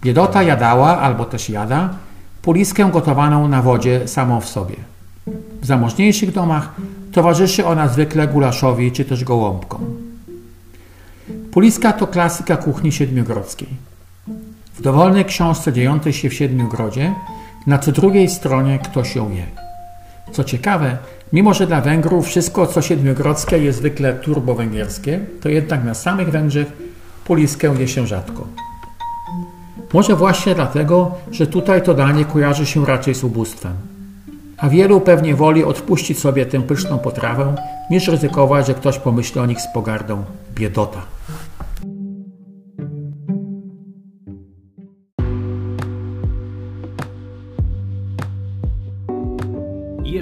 Biedota 0.00 0.42
jadała, 0.42 0.98
albo 0.98 1.24
też 1.24 1.50
jada, 1.50 1.90
poliskę 2.42 2.90
gotowaną 2.92 3.48
na 3.48 3.62
wodzie 3.62 4.08
samą 4.08 4.40
w 4.40 4.48
sobie. 4.48 4.76
W 5.62 5.66
zamożniejszych 5.66 6.32
domach 6.32 6.74
towarzyszy 7.12 7.66
ona 7.66 7.88
zwykle 7.88 8.28
gulaszowi 8.28 8.92
czy 8.92 9.04
też 9.04 9.24
gołąbkom. 9.24 9.84
Puliska 11.52 11.92
to 11.92 12.06
klasyka 12.06 12.56
kuchni 12.56 12.92
siedmiogrodzkiej. 12.92 13.68
W 14.74 14.82
dowolnej 14.82 15.24
książce 15.24 15.72
dziejącej 15.72 16.12
się 16.12 16.28
w 16.28 16.34
Siedmiogrodzie 16.34 17.14
na 17.66 17.78
co 17.78 17.92
drugiej 17.92 18.28
stronie 18.28 18.78
ktoś 18.78 19.16
ją 19.16 19.30
je. 19.30 19.65
Co 20.32 20.44
ciekawe, 20.44 20.98
Mimo, 21.32 21.54
że 21.54 21.66
dla 21.66 21.80
Węgrów 21.80 22.26
wszystko, 22.26 22.66
co 22.66 22.82
siedmiogrodzkie 22.82 23.58
jest 23.58 23.78
zwykle 23.78 24.12
turbo-węgierskie, 24.14 25.20
to 25.40 25.48
jednak 25.48 25.84
na 25.84 25.94
samych 25.94 26.30
Węgrzech 26.30 26.72
puliskę 27.24 27.74
je 27.78 27.88
się 27.88 28.06
rzadko. 28.06 28.46
Może 29.92 30.16
właśnie 30.16 30.54
dlatego, 30.54 31.14
że 31.30 31.46
tutaj 31.46 31.82
to 31.82 31.94
danie 31.94 32.24
kojarzy 32.24 32.66
się 32.66 32.86
raczej 32.86 33.14
z 33.14 33.24
ubóstwem. 33.24 33.72
A 34.58 34.68
wielu 34.68 35.00
pewnie 35.00 35.34
woli 35.34 35.64
odpuścić 35.64 36.18
sobie 36.18 36.46
tę 36.46 36.62
pyszną 36.62 36.98
potrawę, 36.98 37.54
niż 37.90 38.08
ryzykować, 38.08 38.66
że 38.66 38.74
ktoś 38.74 38.98
pomyśli 38.98 39.40
o 39.40 39.46
nich 39.46 39.60
z 39.60 39.72
pogardą 39.74 40.24
biedota. 40.54 41.15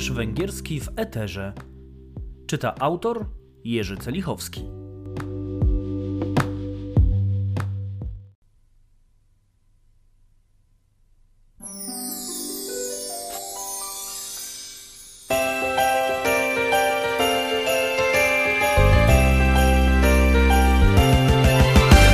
Jerzy 0.05 0.15
Węgierski 0.15 0.81
w 0.81 0.89
Eterze. 0.97 1.53
Czyta 2.47 2.75
autor 2.79 3.27
Jerzy 3.65 3.97
Celichowski. 3.97 4.65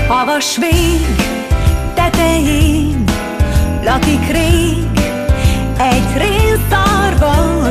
Havas 0.09 0.59
vég 0.59 1.16
tetején 1.94 3.05
lakik 3.85 4.31
rég 4.31 4.60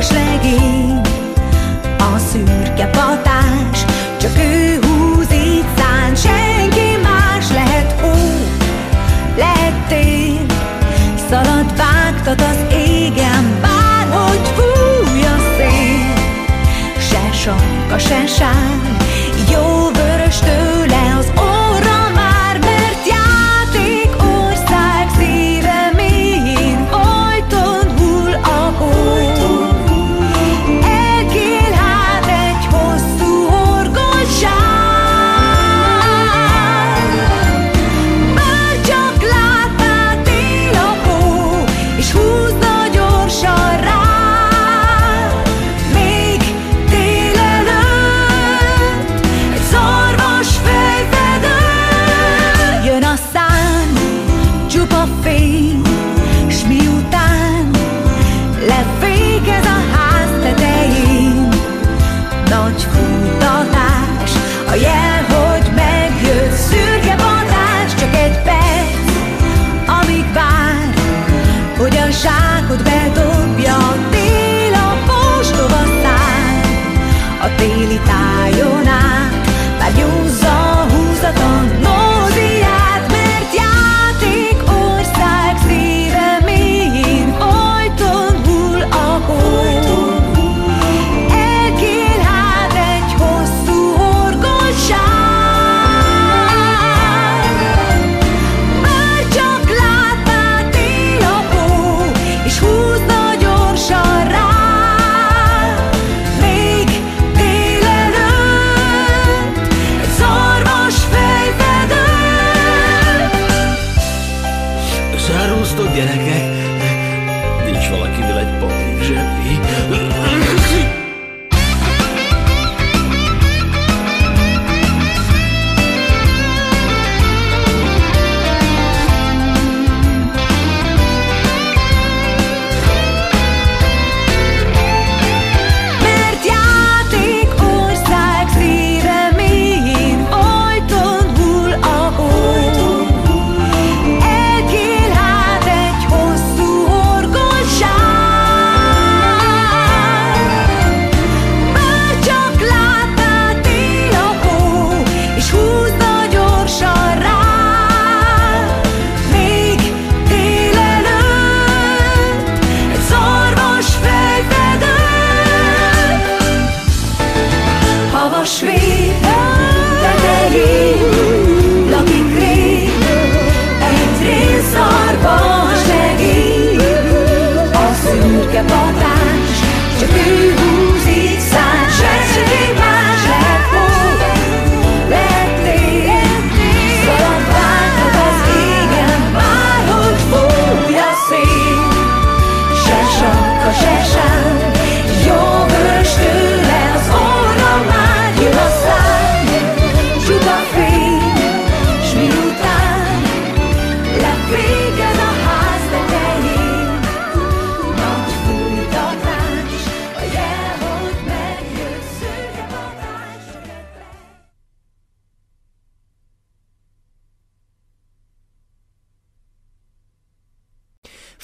szarvas 0.00 0.10
legény, 0.10 1.00
a 1.98 2.18
szürke 2.18 2.86
patás, 2.86 3.84
csak 4.20 4.30
ő 4.36 4.78
húz 4.82 5.32
így 5.32 5.64
szán, 5.76 6.14
senki 6.14 6.96
más 7.02 7.50
lehet 7.50 7.94
ó, 8.04 8.14
lettél, 9.36 10.46
szalad 11.30 11.76
vágtat 11.76 12.40
az 12.40 12.74
égen, 12.74 13.60
bárhogy 13.60 14.50
fúj 14.54 15.22
a 15.22 15.36
szél, 15.56 16.14
se 16.98 17.32
sarka, 17.32 17.98
se 17.98 18.26
sár, 18.26 18.98
jó 19.50 19.99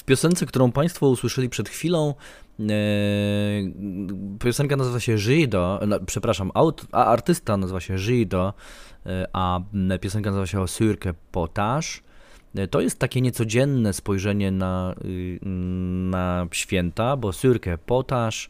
piosence, 0.07 0.45
którą 0.45 0.71
Państwo 0.71 1.09
usłyszeli 1.09 1.49
przed 1.49 1.69
chwilą, 1.69 2.13
e, 2.59 2.63
piosenka 4.39 4.75
nazywa 4.75 4.99
się 4.99 5.17
Żydo, 5.17 5.79
na, 5.87 5.99
przepraszam, 5.99 6.51
a 6.91 7.05
artysta 7.05 7.57
nazywa 7.57 7.79
się 7.79 7.97
Żydo, 7.97 8.53
e, 9.05 9.27
a 9.33 9.59
piosenka 10.01 10.29
nazywa 10.29 10.47
się 10.47 10.67
Syrke 10.67 11.13
Potaż. 11.31 12.01
E, 12.55 12.67
To 12.67 12.81
jest 12.81 12.99
takie 12.99 13.21
niecodzienne 13.21 13.93
spojrzenie 13.93 14.51
na, 14.51 14.95
y, 15.05 15.39
na 16.11 16.47
święta, 16.51 17.17
bo 17.17 17.33
Syrke 17.33 17.77
Potaż 17.77 18.49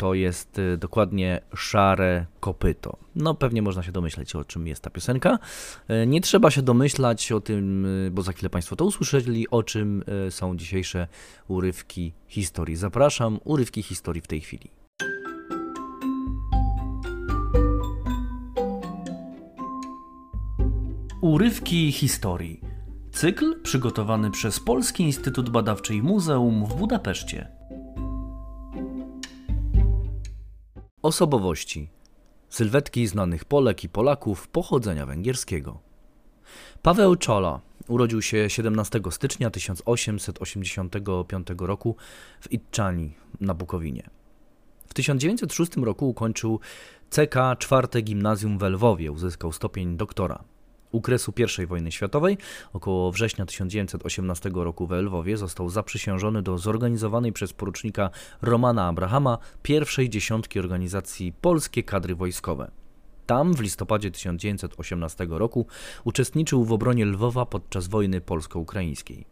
to 0.00 0.14
jest 0.14 0.58
y, 0.58 0.76
dokładnie 0.76 1.40
szare 1.54 2.26
kopyto. 2.40 2.96
No 3.16 3.34
pewnie 3.34 3.62
można 3.62 3.82
się 3.82 3.92
domyśleć 3.92 4.34
o 4.36 4.44
czym 4.44 4.66
jest 4.66 4.82
ta 4.82 4.90
piosenka. 4.90 5.38
E, 5.88 6.06
Nie 6.06 6.20
trzeba 6.20 6.50
się 6.50 6.62
domyślać 6.62 7.32
o 7.32 7.40
tym, 7.40 7.86
y, 8.06 8.10
bo 8.10 8.22
za 8.22 8.32
chwilę 8.32 8.50
Państwo 8.50 8.76
to 8.76 8.84
usłyszeli, 8.84 9.50
o 9.50 9.62
czym 9.62 10.04
y, 10.26 10.30
są 10.30 10.56
dzisiejsze 10.56 11.08
urywki 11.48 12.12
historii. 12.28 12.76
Zapraszam, 12.76 13.40
urywki 13.44 13.82
historii 13.82 14.22
w 14.22 14.26
tej 14.26 14.40
chwili. 14.40 14.70
Urywki 21.20 21.92
historii. 21.92 22.60
Cykl 23.12 23.62
przygotowany 23.62 24.30
przez 24.30 24.60
Polski 24.60 25.02
Instytut 25.02 25.50
Badawczy 25.50 25.94
i 25.94 26.02
Muzeum 26.02 26.66
w 26.66 26.74
Budapeszcie. 26.74 27.59
Osobowości. 31.02 31.88
Sylwetki 32.48 33.06
znanych 33.06 33.44
Polek 33.44 33.84
i 33.84 33.88
Polaków 33.88 34.48
pochodzenia 34.48 35.06
węgierskiego. 35.06 35.78
Paweł 36.82 37.16
Czola 37.16 37.60
urodził 37.88 38.22
się 38.22 38.50
17 38.50 39.00
stycznia 39.10 39.50
1885 39.50 41.46
roku 41.58 41.96
w 42.40 42.52
Itczani 42.52 43.14
na 43.40 43.54
Bukowinie. 43.54 44.10
W 44.86 44.94
1906 44.94 45.76
roku 45.76 46.08
ukończył 46.08 46.60
CK 47.10 47.34
czwarte 47.58 48.02
gimnazjum 48.02 48.58
w 48.58 48.62
Lwowie, 48.62 49.12
uzyskał 49.12 49.52
stopień 49.52 49.96
doktora. 49.96 50.44
U 50.92 51.02
I 51.62 51.66
wojny 51.66 51.92
światowej, 51.92 52.38
około 52.72 53.12
września 53.12 53.46
1918 53.46 54.50
roku 54.54 54.86
w 54.86 54.90
Lwowie, 54.90 55.36
został 55.36 55.70
zaprzysiężony 55.70 56.42
do 56.42 56.58
zorganizowanej 56.58 57.32
przez 57.32 57.52
porucznika 57.52 58.10
Romana 58.42 58.86
Abrahama 58.86 59.38
pierwszej 59.62 60.10
dziesiątki 60.10 60.58
organizacji 60.58 61.32
Polskie 61.40 61.82
Kadry 61.82 62.14
Wojskowe. 62.14 62.70
Tam 63.26 63.54
w 63.54 63.60
listopadzie 63.60 64.10
1918 64.10 65.26
roku 65.30 65.66
uczestniczył 66.04 66.64
w 66.64 66.72
obronie 66.72 67.06
Lwowa 67.06 67.46
podczas 67.46 67.88
wojny 67.88 68.20
polsko-ukraińskiej. 68.20 69.26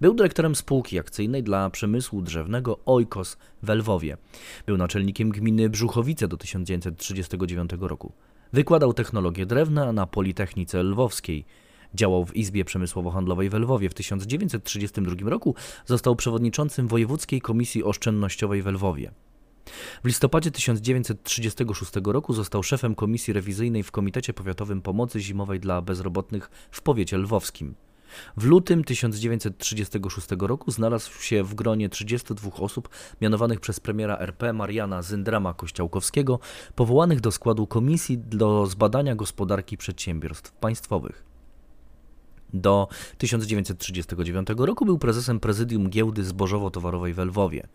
Był 0.00 0.14
dyrektorem 0.14 0.54
spółki 0.54 0.98
akcyjnej 0.98 1.42
dla 1.42 1.70
przemysłu 1.70 2.22
drzewnego 2.22 2.78
Oikos 2.86 3.36
w 3.62 3.68
Lwowie. 3.68 4.16
Był 4.66 4.76
naczelnikiem 4.76 5.30
gminy 5.30 5.68
Brzuchowice 5.70 6.28
do 6.28 6.36
1939 6.36 7.70
roku. 7.80 8.12
Wykładał 8.52 8.92
technologię 8.92 9.46
drewna 9.46 9.92
na 9.92 10.06
Politechnice 10.06 10.82
Lwowskiej. 10.82 11.44
Działał 11.94 12.24
w 12.24 12.36
Izbie 12.36 12.64
Przemysłowo-Handlowej 12.64 13.50
w 13.50 13.54
Lwowie. 13.54 13.88
W 13.88 13.94
1932 13.94 15.30
roku 15.30 15.54
został 15.86 16.16
przewodniczącym 16.16 16.88
Wojewódzkiej 16.88 17.40
Komisji 17.40 17.84
Oszczędnościowej 17.84 18.62
w 18.62 18.66
Lwowie. 18.66 19.12
W 20.04 20.06
listopadzie 20.06 20.50
1936 20.50 21.92
roku 22.04 22.32
został 22.32 22.62
szefem 22.62 22.94
Komisji 22.94 23.32
Rewizyjnej 23.32 23.82
w 23.82 23.90
Komitecie 23.90 24.32
Powiatowym 24.32 24.82
Pomocy 24.82 25.20
Zimowej 25.20 25.60
dla 25.60 25.82
Bezrobotnych 25.82 26.50
w 26.70 26.82
powiecie 26.82 27.18
lwowskim. 27.18 27.74
W 28.36 28.44
lutym 28.44 28.84
1936 28.84 30.26
roku 30.38 30.70
znalazł 30.70 31.22
się 31.22 31.42
w 31.42 31.54
gronie 31.54 31.88
32 31.88 32.50
osób 32.56 32.88
mianowanych 33.20 33.60
przez 33.60 33.80
premiera 33.80 34.18
RP 34.18 34.52
Mariana 34.52 35.02
Zyndrama 35.02 35.54
Kościołkowskiego, 35.54 36.38
powołanych 36.74 37.20
do 37.20 37.32
składu 37.32 37.66
Komisji 37.66 38.18
do 38.18 38.66
zbadania 38.66 39.14
gospodarki 39.14 39.76
przedsiębiorstw 39.76 40.52
państwowych. 40.52 41.35
Do 42.60 42.88
1939 43.18 44.48
roku 44.58 44.84
był 44.84 44.98
prezesem 44.98 45.40
prezydium 45.40 45.90
giełdy 45.90 46.24
zbożowo-towarowej 46.24 47.14
w 47.14 47.18
Lwowie. 47.18 47.66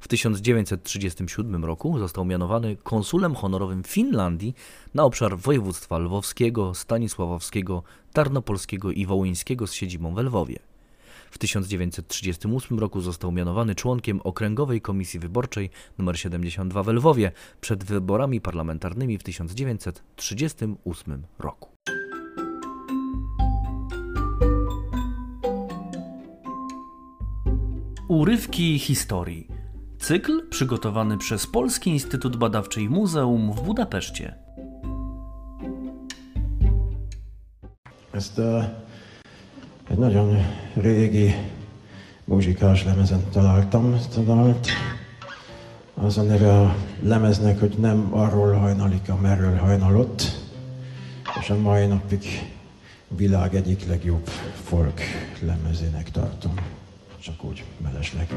W 0.00 0.08
1937 0.08 1.64
roku 1.64 1.98
został 1.98 2.24
mianowany 2.24 2.76
konsulem 2.76 3.34
honorowym 3.34 3.84
Finlandii 3.84 4.54
na 4.94 5.04
obszar 5.04 5.38
województwa 5.38 5.98
lwowskiego, 5.98 6.74
stanisławowskiego, 6.74 7.82
tarnopolskiego 8.12 8.90
i 8.90 9.06
wołyńskiego 9.06 9.66
z 9.66 9.72
siedzibą 9.72 10.14
w 10.14 10.18
Lwowie. 10.18 10.58
W 11.30 11.38
1938 11.38 12.78
roku 12.78 13.00
został 13.00 13.32
mianowany 13.32 13.74
członkiem 13.74 14.20
Okręgowej 14.24 14.80
Komisji 14.80 15.20
Wyborczej 15.20 15.70
nr 15.98 16.18
72 16.18 16.82
w 16.82 16.88
Lwowie 16.88 17.32
przed 17.60 17.84
wyborami 17.84 18.40
parlamentarnymi 18.40 19.18
w 19.18 19.22
1938 19.22 21.22
roku. 21.38 21.68
Urywki 28.08 28.78
historii. 28.78 29.48
Cykl 29.98 30.48
przygotowany 30.48 31.18
przez 31.18 31.46
Polski 31.46 31.90
Instytut 31.90 32.36
Badawczy 32.36 32.82
i 32.82 32.88
Muzeum 32.88 33.52
w 33.52 33.62
Budapeszcie. 33.62 34.34
Ezt 38.12 38.38
uh, 38.38 38.64
egy 39.90 39.98
nagyon 39.98 40.36
régi 40.76 41.34
muzsikás 42.24 42.84
lemezen 42.84 43.20
találtam, 43.32 43.94
ezt 43.94 44.18
a 44.18 44.20
dalt. 44.20 44.68
Az 45.94 46.18
a 46.18 46.22
neve 46.22 46.60
a 46.60 46.74
lemeznek, 47.02 47.60
hogy 47.60 47.74
nem 47.78 48.14
arról 48.14 48.52
hajnalik, 48.52 49.08
amerről 49.08 49.56
hajnalott, 49.56 50.22
és 51.40 51.50
a 51.50 51.56
mai 51.56 51.86
napig 51.86 52.24
világ 53.08 53.54
egyik 53.54 53.86
legjobb 53.86 54.26
folk 54.64 55.00
lemezének 55.40 56.10
tartom. 56.10 56.54
Csak 57.26 57.44
úgy 57.44 57.64
mellesleg. 57.78 58.28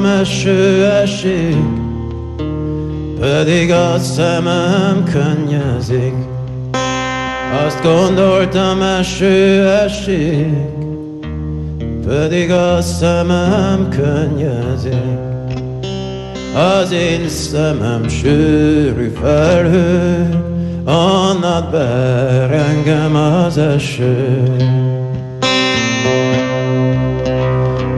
Gondoltam 0.00 0.20
eső 0.20 0.84
esik, 0.84 1.56
pedig 3.20 3.72
a 3.72 3.98
szemem 3.98 5.04
könnyezik. 5.04 6.14
Azt 7.66 7.82
gondoltam 7.82 8.82
eső 8.82 9.68
esik, 9.68 10.54
pedig 12.06 12.50
a 12.50 12.82
szemem 12.82 13.88
könnyezik. 13.88 15.18
Az 16.54 16.92
én 16.92 17.28
szemem 17.28 18.08
sűrű 18.08 19.12
felhő, 19.20 20.28
annak 20.84 21.70
ber 21.70 22.50
engem 22.50 23.14
az 23.16 23.58
eső. 23.58 24.79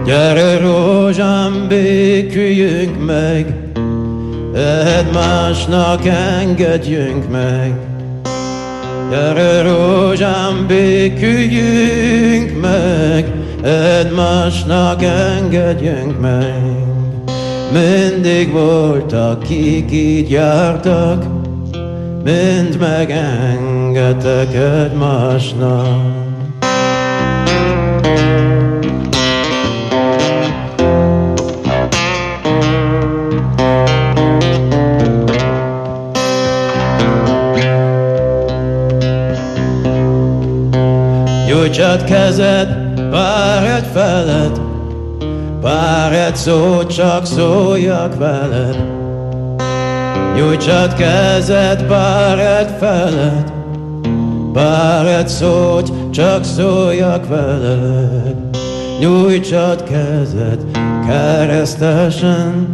Gyere 0.04 0.58
rózsám, 0.58 1.66
béküljünk 1.68 3.04
meg, 3.06 3.54
egymásnak 4.98 6.06
engedjünk 6.06 7.30
meg. 7.30 7.74
Gyere 9.10 9.62
rózsám, 9.62 10.64
béküljünk 10.66 12.60
meg, 12.60 13.32
egymásnak 14.00 15.02
engedjünk 15.02 16.20
meg. 16.20 16.62
Mindig 17.72 18.52
voltak, 18.52 19.42
kik 19.42 19.92
így 19.92 20.30
jártak, 20.30 21.24
mind 22.24 22.78
megengedtek 22.78 24.54
egymásnak. 24.54 26.21
Nyújtsad 41.62 42.04
kezed, 42.04 42.68
pár 43.10 43.64
egy 43.64 43.86
feled, 43.92 44.60
pár 45.60 46.12
egy 46.12 46.36
szót 46.36 46.94
csak 46.94 47.26
szóljak 47.26 48.18
veled. 48.18 48.76
Nyújtsad 50.36 50.94
kezed, 50.94 51.82
pár 51.82 52.38
egy 52.38 52.70
feled, 52.78 53.52
pár 54.52 55.06
egy 55.06 55.28
szót 55.28 55.92
csak 56.10 56.44
szóljak 56.44 57.28
veled. 57.28 58.36
Nyújtsad 59.00 59.82
kezed, 59.82 60.60
keresztesen, 61.06 62.68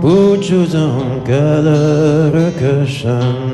búcsúzunk 0.00 1.28
el 1.28 1.64
örökösen. 1.64 3.50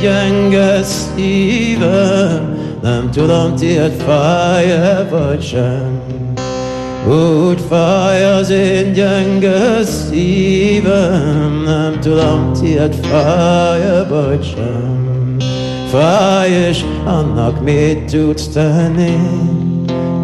Gyenge 0.00 0.82
szívem, 0.82 2.58
nem 2.82 3.10
tudom, 3.10 3.54
tiéd 3.54 3.92
fáj-e 3.92 5.06
vagy 5.10 5.42
sem. 5.42 6.00
Úgy 7.06 7.60
fáj 7.68 8.24
az 8.24 8.50
én 8.50 8.92
gyenge 8.92 9.84
szívem, 9.84 11.62
nem 11.64 11.98
tudom, 12.00 12.52
tiéd 12.60 12.94
fáj-e 12.94 14.04
vagy 14.08 14.44
sem. 14.44 15.36
Fáj, 15.90 16.50
és 16.50 16.84
annak 17.04 17.64
mit 17.64 18.04
tudsz 18.10 18.48
tenni, 18.48 19.16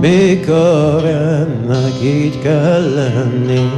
mikor 0.00 1.04
ennek 1.04 2.02
így 2.02 2.38
kell 2.42 2.92
lenni. 2.94 3.70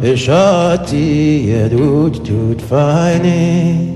És 0.00 0.28
a 0.28 0.80
tiéd 0.80 1.74
úgy 1.74 2.20
tud 2.22 2.60
fájni, 2.68 3.95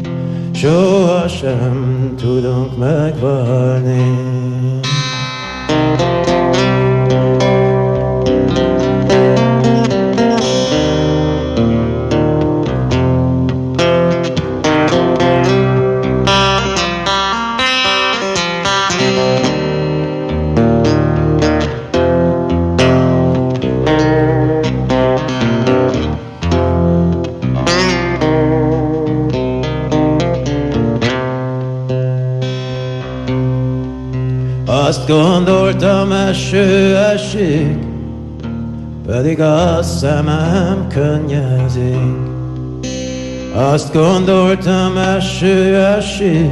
sohasem 0.61 2.15
tudunk 2.17 2.77
megválni. 2.77 4.01
Gondoltam 35.11 36.13
eső 36.13 36.97
esik, 36.97 37.79
pedig 39.07 39.41
a 39.41 39.83
szemem 39.83 40.87
könnyezik. 40.89 42.29
Azt 43.55 43.93
gondoltam 43.93 44.97
eső 44.97 45.77
esik, 45.77 46.51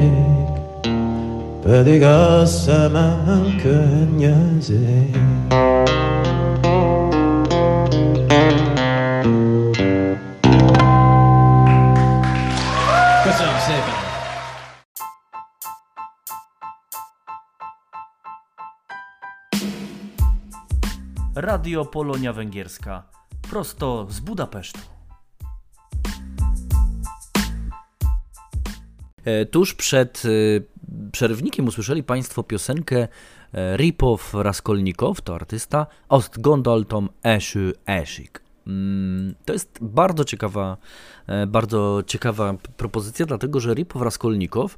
pedig 1.62 2.02
a 2.02 2.46
szemem 2.46 3.60
könnyezi. 3.62 5.10
Radio 21.40 21.84
Polonia 21.84 22.32
Węgierska. 22.32 23.02
Prosto 23.50 24.06
z 24.10 24.20
Budapesztu. 24.20 24.78
E, 29.24 29.46
Tuż 29.46 29.74
przed 29.74 30.22
e, 30.24 30.28
przerwnikiem 31.12 31.66
usłyszeli 31.66 32.02
Państwo 32.02 32.42
piosenkę 32.42 33.08
e, 33.52 33.76
Ripow 33.76 34.34
Raskolnikow, 34.34 35.20
to 35.20 35.34
artysta, 35.34 35.86
Ost 36.08 36.40
Gondoltom 36.40 37.08
Esy 37.22 37.72
Esik. 37.86 38.42
Mm, 38.66 39.34
To 39.44 39.52
jest 39.52 39.78
bardzo 39.80 40.24
ciekawa, 40.24 40.76
bardzo 41.46 42.02
ciekawa 42.06 42.54
propozycja, 42.76 43.26
dlatego 43.26 43.60
że 43.60 43.74
Ripow 43.74 44.02
Raskolnikow 44.02 44.76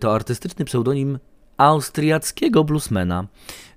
to 0.00 0.14
artystyczny 0.14 0.64
pseudonim 0.64 1.18
austriackiego 1.60 2.64
bluesmana. 2.64 3.26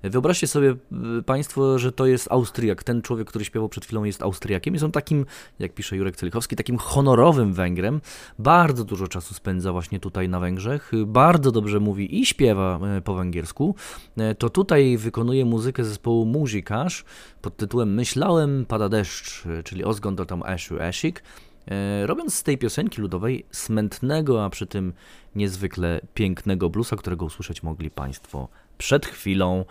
Wyobraźcie 0.02 0.46
sobie 0.46 0.74
y, 1.18 1.22
Państwo, 1.22 1.78
że 1.78 1.92
to 1.92 2.06
jest 2.06 2.32
Austriak. 2.32 2.82
Ten 2.82 3.02
człowiek, 3.02 3.28
który 3.28 3.44
śpiewał 3.44 3.68
przed 3.68 3.84
chwilą, 3.84 4.04
jest 4.04 4.22
Austriakiem. 4.22 4.74
Jest 4.74 4.84
on 4.84 4.92
takim, 4.92 5.26
jak 5.58 5.74
pisze 5.74 5.96
Jurek 5.96 6.16
Celichowski, 6.16 6.56
takim 6.56 6.78
honorowym 6.78 7.52
Węgrem. 7.52 8.00
Bardzo 8.38 8.84
dużo 8.84 9.08
czasu 9.08 9.34
spędza 9.34 9.72
właśnie 9.72 10.00
tutaj 10.00 10.28
na 10.28 10.40
Węgrzech. 10.40 10.92
Bardzo 11.06 11.52
dobrze 11.52 11.80
mówi 11.80 12.20
i 12.20 12.26
śpiewa 12.26 12.80
e, 12.96 13.00
po 13.00 13.14
węgiersku. 13.14 13.74
E, 14.16 14.34
To 14.34 14.50
tutaj 14.50 14.96
wykonuje 14.96 15.44
muzykę 15.44 15.84
zespołu 15.84 16.24
Muzikarz 16.26 17.04
pod 17.42 17.56
tytułem 17.56 17.94
Myślałem 17.94 18.66
pada 18.66 18.88
deszcz, 18.88 19.44
czyli 19.64 19.84
Ozgon 19.84 20.16
tam 20.16 20.42
Eshu 20.46 20.78
Esik. 20.78 21.22
E, 21.70 22.06
Robiąc 22.06 22.34
z 22.34 22.42
tej 22.42 22.58
piosenki 22.58 23.00
ludowej 23.00 23.46
smętnego, 23.50 24.44
a 24.44 24.50
przy 24.50 24.66
tym 24.66 24.92
niezwykle 25.34 26.00
pięknego 26.14 26.70
bluesa, 26.70 26.96
którego 26.96 27.24
usłyszeć 27.24 27.62
mogli 27.62 27.90
Państwo 27.90 28.48
przed 28.78 29.06
chwilą. 29.06 29.64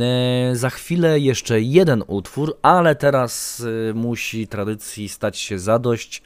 E, 0.00 0.56
Za 0.56 0.70
chwilę 0.70 1.20
jeszcze 1.20 1.60
jeden 1.60 2.04
utwór, 2.06 2.56
ale 2.62 2.94
teraz 2.94 3.62
e, 3.90 3.94
musi 3.94 4.48
tradycji 4.48 5.08
stać 5.08 5.38
się 5.38 5.58
zadość. 5.58 6.22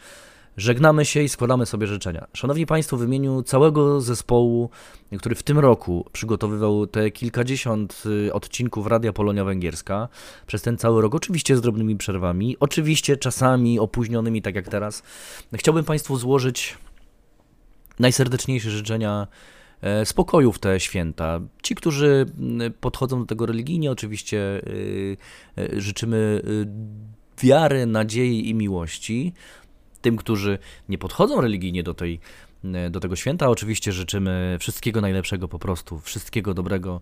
Żegnamy 0.60 1.04
się 1.04 1.22
i 1.22 1.28
składamy 1.28 1.66
sobie 1.66 1.86
życzenia. 1.86 2.26
Szanowni 2.34 2.66
Państwo, 2.66 2.96
w 2.96 3.04
imieniu 3.04 3.42
całego 3.42 4.00
zespołu, 4.00 4.70
który 5.18 5.34
w 5.34 5.42
tym 5.42 5.58
roku 5.58 6.06
przygotowywał 6.12 6.86
te 6.86 7.10
kilkadziesiąt 7.10 8.02
y, 8.26 8.32
odcinków 8.32 8.86
Radia 8.86 9.12
Polonia 9.12 9.44
Węgierska, 9.44 10.08
przez 10.46 10.62
ten 10.62 10.76
cały 10.76 11.02
rok, 11.02 11.14
oczywiście 11.14 11.56
z 11.56 11.60
drobnymi 11.60 11.96
przerwami, 11.96 12.56
oczywiście 12.60 13.16
czasami 13.16 13.78
opóźnionymi, 13.78 14.42
tak 14.42 14.54
jak 14.54 14.68
teraz, 14.68 15.02
chciałbym 15.54 15.84
Państwu 15.84 16.16
złożyć 16.16 16.78
najserdeczniejsze 17.98 18.70
życzenia 18.70 19.26
e, 19.80 20.06
spokoju 20.06 20.52
w 20.52 20.58
te 20.58 20.80
święta. 20.80 21.40
Ci, 21.62 21.74
którzy 21.74 22.26
mm, 22.38 22.72
podchodzą 22.72 23.20
do 23.20 23.26
tego 23.26 23.46
religijnie, 23.46 23.90
oczywiście 23.90 24.38
y, 24.66 25.16
y, 25.58 25.80
życzymy 25.80 26.42
wiary, 27.40 27.86
nadziei 27.86 28.48
i 28.48 28.54
miłości. 28.54 29.32
Tym, 30.02 30.16
którzy 30.16 30.58
nie 30.88 30.98
podchodzą 30.98 31.40
religijnie 31.40 31.82
do, 31.82 31.94
tej, 31.94 32.20
e, 32.64 32.90
do 32.90 33.00
tego 33.00 33.16
święta, 33.16 33.48
oczywiście 33.48 33.92
życzymy 33.92 34.56
wszystkiego 34.60 35.00
najlepszego 35.00 35.48
po 35.48 35.58
prostu, 35.58 36.00
wszystkiego 36.00 36.54
dobrego, 36.54 37.00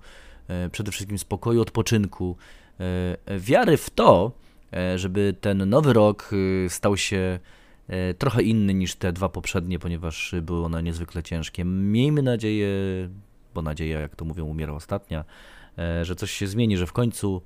e, 0.49 0.71
przede 0.71 0.93
wszystkim 0.93 1.19
spokoju, 1.19 1.63
odpoczynku, 1.63 2.37
e, 2.81 3.39
wiary 3.39 3.77
w 3.77 3.91
to, 3.91 4.33
żeby 4.97 5.35
ten 5.41 5.69
nowy 5.71 5.93
rok 5.93 6.31
stał 6.69 6.97
się 6.97 7.39
trochę 8.19 8.43
inny 8.43 8.75
niż 8.75 8.95
te 8.95 9.13
dwa 9.13 9.29
poprzednie, 9.29 9.79
ponieważ 9.79 10.35
były 10.43 10.65
one 10.65 10.83
niezwykle 10.83 11.23
ciężkie. 11.23 11.65
Miejmy 11.65 12.23
nadzieję, 12.23 12.69
bo 13.55 13.63
nadzieja, 13.63 14.01
jak 14.01 14.17
to 14.17 14.25
mówią, 14.25 14.45
umiera 14.45 14.73
ostatnia, 14.73 15.25
że 16.03 16.17
coś 16.17 16.31
się 16.31 16.47
zmieni, 16.47 16.77
że 16.77 16.87
w 16.87 16.93
końcu 16.93 17.43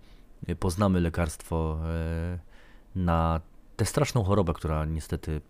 poznamy 0.59 1.01
lekarstwo 1.01 1.79
na 2.95 3.41
tę 3.83 3.87
straszną 3.87 4.25
chorobę, 4.25 4.53
która 4.53 4.85
niestety 4.85 5.41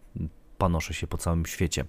panoszy 0.59 0.95
się 0.95 1.07
po 1.07 1.19
całym 1.19 1.47
świecie. 1.47 1.85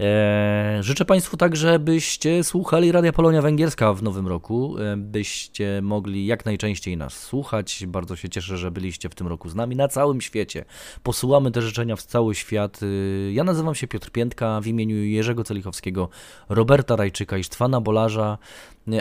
E, 0.00 0.78
życzę 0.80 1.04
Państwu 1.04 1.36
także, 1.36 1.78
byście 1.78 2.44
słuchali 2.44 2.92
Radia 2.92 3.12
Polonia 3.12 3.42
Węgierska 3.42 3.94
w 3.94 4.02
nowym 4.02 4.28
roku, 4.28 4.78
e, 4.78 4.96
byście 4.96 5.80
mogli 5.82 6.26
jak 6.26 6.44
najczęściej 6.44 6.96
nas 6.96 7.14
słuchać. 7.14 7.84
Bardzo 7.86 8.16
się 8.16 8.28
cieszę, 8.28 8.58
że 8.58 8.70
byliście 8.70 9.08
w 9.08 9.14
tym 9.14 9.26
roku 9.26 9.48
z 9.48 9.54
nami 9.54 9.76
na 9.76 9.88
całym 9.88 10.20
świecie. 10.20 10.64
Posyłamy 11.02 11.50
te 11.50 11.62
życzenia 11.62 11.96
w 11.96 12.02
cały 12.02 12.34
świat. 12.34 12.82
Y, 12.82 13.32
Ja 13.32 13.44
nazywam 13.44 13.74
się 13.74 13.88
Piotr 13.88 14.10
Piętka 14.10 14.60
w 14.60 14.66
imieniu 14.66 14.96
Jerzego 14.96 15.44
Celichowskiego, 15.44 16.08
Roberta 16.48 16.96
Rajczyka 16.96 17.38
i 17.38 17.44
Sztwana 17.44 17.80
Bolarza, 17.80 18.38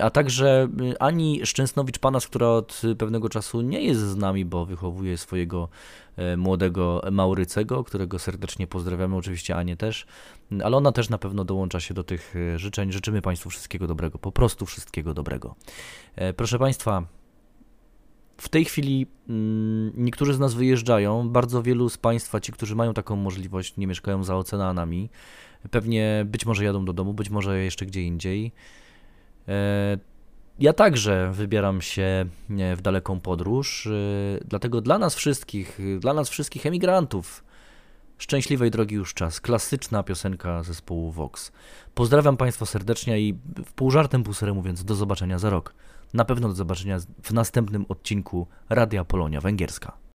a 0.02 0.10
także 0.10 0.70
y, 0.82 1.00
Ani 1.00 1.46
Szczęsnowicz 1.46 2.00
Panas, 2.00 2.28
która 2.28 2.48
od 2.48 2.82
y, 2.84 2.96
pewnego 2.96 3.30
czasu 3.30 3.62
nie 3.62 3.82
jest 3.82 4.02
z 4.02 4.16
nami, 4.16 4.46
bo 4.46 4.66
wychowuje 4.66 5.18
swojego 5.18 5.70
młodego 6.38 7.02
Maurycego, 7.12 7.84
którego 7.84 8.20
serdecznie 8.20 8.68
pozdrawiamy, 8.68 9.16
oczywiście 9.16 9.56
Anię 9.56 9.78
też, 9.78 10.06
ale 10.64 10.78
ona 10.78 10.92
też 10.92 11.10
na 11.10 11.18
pewno 11.18 11.46
dołącza 11.46 11.80
się 11.80 11.94
do 11.94 12.04
tych 12.04 12.36
życzeń. 12.56 12.92
Życzymy 12.92 13.22
Państwu 13.22 13.50
wszystkiego 13.50 13.88
dobrego, 13.88 14.20
po 14.20 14.32
prostu 14.32 14.66
wszystkiego 14.66 15.14
dobrego. 15.14 15.56
Proszę 16.36 16.60
Państwa, 16.60 17.04
w 18.42 18.50
tej 18.50 18.66
chwili 18.66 19.08
mm, 19.30 19.92
niektórzy 19.98 20.34
z 20.34 20.40
nas 20.40 20.54
wyjeżdżają. 20.54 21.30
Bardzo 21.30 21.64
wielu 21.64 21.90
z 21.90 21.98
Państwa, 21.98 22.40
ci, 22.40 22.52
którzy 22.52 22.76
mają 22.76 22.94
taką 22.94 23.16
możliwość, 23.16 23.78
nie 23.78 23.88
mieszkają 23.88 24.24
za 24.24 24.36
oceanami. 24.38 25.10
Pewnie 25.72 26.26
być 26.28 26.46
może 26.46 26.64
jadą 26.64 26.86
do 26.86 26.94
domu, 26.94 27.14
być 27.14 27.30
może 27.30 27.64
jeszcze 27.64 27.86
gdzie 27.86 28.02
indziej. 28.02 28.52
E, 29.52 29.98
Ja 30.60 30.74
także 30.74 31.32
wybieram 31.34 31.82
się 31.82 32.26
w 32.50 32.82
daleką 32.82 33.20
podróż, 33.20 33.88
e, 33.88 33.90
dlatego 34.46 34.82
dla 34.82 34.98
nas 34.98 35.16
wszystkich, 35.16 35.80
dla 36.00 36.14
nas 36.14 36.30
wszystkich 36.30 36.66
emigrantów, 36.66 37.44
szczęśliwej 38.18 38.72
drogi 38.72 38.96
już 38.96 39.14
czas. 39.14 39.42
Klasyczna 39.42 40.04
piosenka 40.04 40.64
zespołu 40.64 41.12
Vox. 41.12 41.52
Pozdrawiam 41.94 42.38
Państwa 42.38 42.66
serdecznie 42.66 43.20
i 43.20 43.34
w 43.66 43.74
pół 43.74 43.92
żartem, 43.92 44.24
pół 44.24 44.34
serio 44.34 44.54
mówiąc, 44.54 44.84
do 44.84 44.96
zobaczenia 44.96 45.40
za 45.40 45.50
rok. 45.50 45.74
Na 46.14 46.26
pewno 46.26 46.48
do 46.48 46.54
zobaczenia 46.54 46.98
w 47.24 47.32
następnym 47.34 47.86
odcinku 47.90 48.48
Radia 48.70 49.06
Polonia 49.06 49.42
Węgierska. 49.42 50.11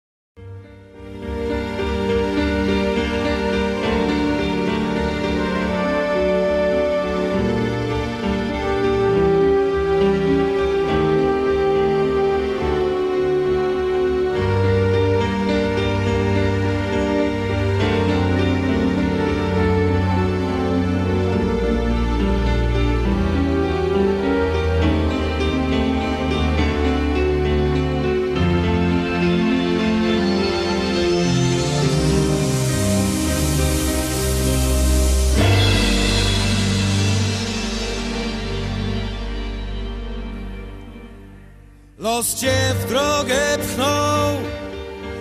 Los 41.99 42.35
cię 42.35 42.55
w 42.81 42.89
drogę 42.89 43.59
pchnął 43.59 44.37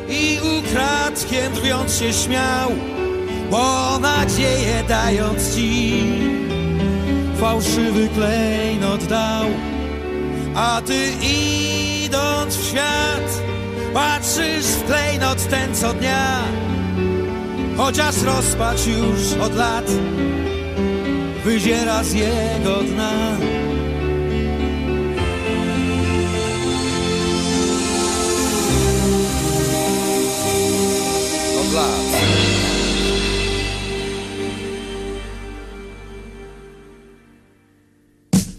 i 0.09 0.39
ukradkiem 0.59 1.53
drwiąc 1.53 1.95
się 1.95 2.13
śmiał, 2.13 2.71
bo 3.51 3.99
nadzieję 3.99 4.83
dając 4.87 5.55
ci 5.55 6.03
fałszywy 7.39 8.09
klejnot 8.15 9.03
dał. 9.03 9.45
A 10.55 10.81
ty 10.85 11.11
idąc 12.05 12.55
w 12.55 12.69
świat, 12.69 13.41
patrzysz 13.93 14.65
w 14.65 14.85
klejnot 14.85 15.49
ten 15.49 15.75
co 15.75 15.93
dnia, 15.93 16.41
chociaż 17.77 18.21
rozpacz 18.21 18.87
już 18.87 19.41
od 19.41 19.55
lat 19.55 19.85
wyziera 21.45 22.03
z 22.03 22.13
jego 22.13 22.83
dna. 22.83 23.50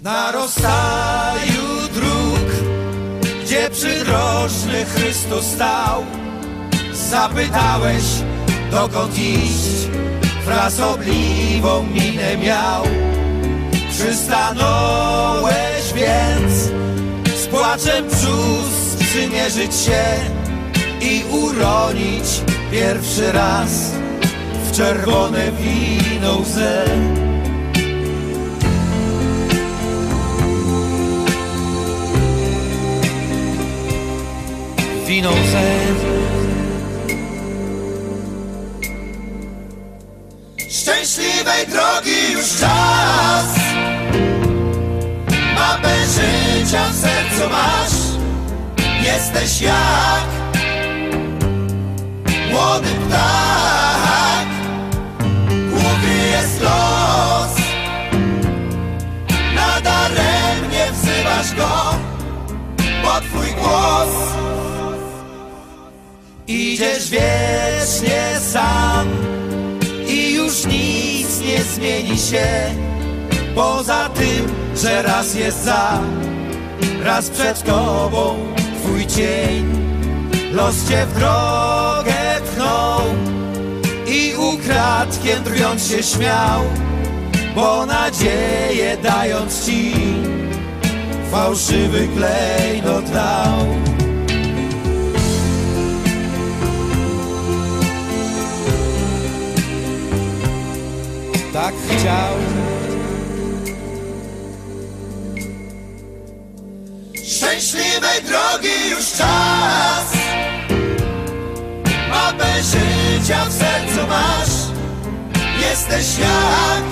Narod 0.02 0.34
rozstaju 0.34 1.88
dróg, 1.94 2.48
gdzie 3.42 3.70
przydrożny 3.70 4.84
Chrystus 4.84 5.44
stał. 5.44 6.04
Zapytałeś, 6.92 8.04
dokąd 8.70 9.18
iść, 9.18 9.88
frasobliwą 10.44 11.82
minę 11.82 12.36
miał. 12.36 12.82
Przystanąłeś 13.90 15.92
więc 15.94 16.52
z 17.40 17.46
płaczem 17.46 18.08
brzus 18.08 18.96
przymierzyć 19.00 19.74
się 19.74 20.04
i 21.00 21.24
uronić 21.30 22.42
pierwszy 22.70 23.32
raz 23.32 23.70
w 24.64 24.76
czerwone 24.76 25.52
wino 25.52 26.38
łzę. 26.38 26.84
Wino 35.12 35.30
łzę. 35.30 35.62
Szczęśliwej 40.70 41.66
drogi 41.66 42.32
już 42.32 42.60
czas. 42.60 43.46
Mapę 45.54 45.94
życia 46.06 46.88
w 46.88 46.94
sercu 46.94 47.50
masz. 47.50 47.92
Jesteś 49.04 49.60
jak 49.60 50.26
Młody 52.50 52.88
ptak. 52.88 54.48
Głuchy 55.70 56.28
jest 56.32 56.60
los. 56.60 57.54
Nadaremnie 59.54 60.92
wzywasz 60.92 61.54
go 61.54 61.94
Po 63.02 63.20
twój 63.20 63.52
głos 63.52 64.32
Idziesz 66.72 67.10
wiecznie 67.10 68.40
sam 68.40 69.08
i 70.08 70.34
już 70.34 70.66
nic 70.66 71.40
nie 71.40 71.62
zmieni 71.62 72.18
się. 72.18 72.46
Poza 73.54 74.08
tym, 74.08 74.54
że 74.76 75.02
raz 75.02 75.34
jest 75.34 75.64
za 75.64 76.00
Raz 77.02 77.30
przed 77.30 77.62
tobą 77.62 78.36
twój 78.82 79.06
cień. 79.06 79.72
Los 80.52 80.88
cię 80.88 81.06
w 81.06 81.14
drogę 81.14 82.40
pchnął 82.44 83.00
I 84.06 84.34
ukradkiem 84.36 85.42
drwiąc 85.44 85.86
się 85.88 86.02
śmiał 86.02 86.62
Bo 87.54 87.86
nadzieję 87.86 88.96
dając 89.02 89.66
ci 89.66 89.94
Fałszywy 91.30 92.08
klejnot 92.16 93.10
dał 93.10 93.66
tak 101.52 101.74
chciał. 101.88 102.34
Szczęśliwej 107.24 108.22
drogi 108.22 108.90
już 108.90 109.12
czas. 109.12 110.12
Mapę 112.10 112.62
życia 112.62 113.44
w 113.44 113.52
sercu 113.52 114.06
masz. 114.08 114.48
Jesteś 115.60 116.18
jak 116.18 116.82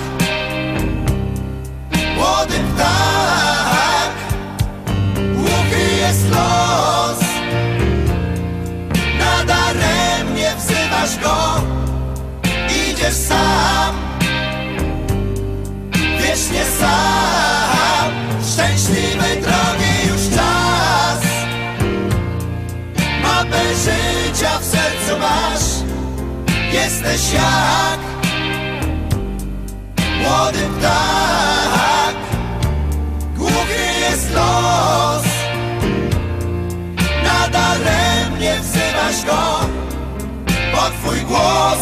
Młody 2.15 2.55
ptak 2.75 3.00
Jesteś 26.83 27.33
jak 27.33 27.99
Młody 30.21 30.59
ptak. 30.79 32.15
Głuchy 33.37 33.99
jest 33.99 34.33
los. 34.33 35.25
Nadaremnie 37.23 38.59
wzywasz 38.61 39.25
go 39.25 39.59
Po 40.71 40.89
twój 40.89 41.21
głos 41.21 41.79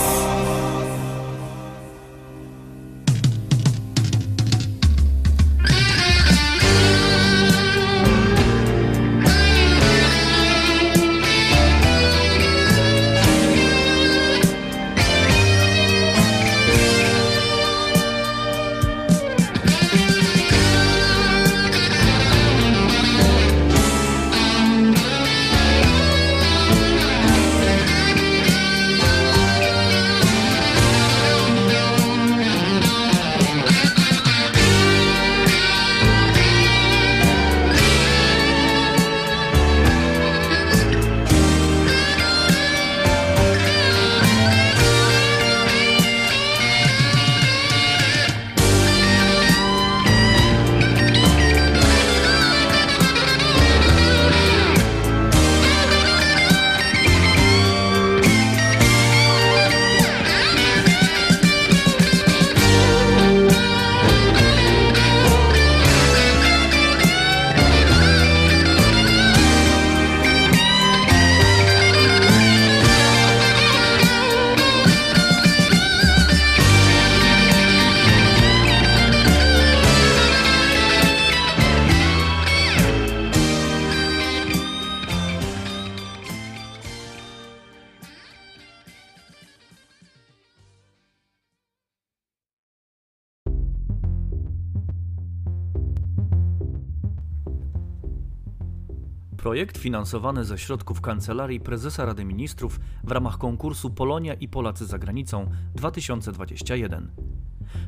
Projekt 99.59 99.77
finansowany 99.77 100.45
ze 100.45 100.57
środków 100.57 101.01
Kancelarii 101.01 101.59
Prezesa 101.59 102.05
Rady 102.05 102.25
Ministrów 102.25 102.79
w 103.03 103.11
ramach 103.11 103.37
konkursu 103.37 103.89
Polonia 103.89 104.33
i 104.33 104.47
Polacy 104.47 104.85
za 104.85 104.97
granicą 104.99 105.49
2021. 105.75 107.11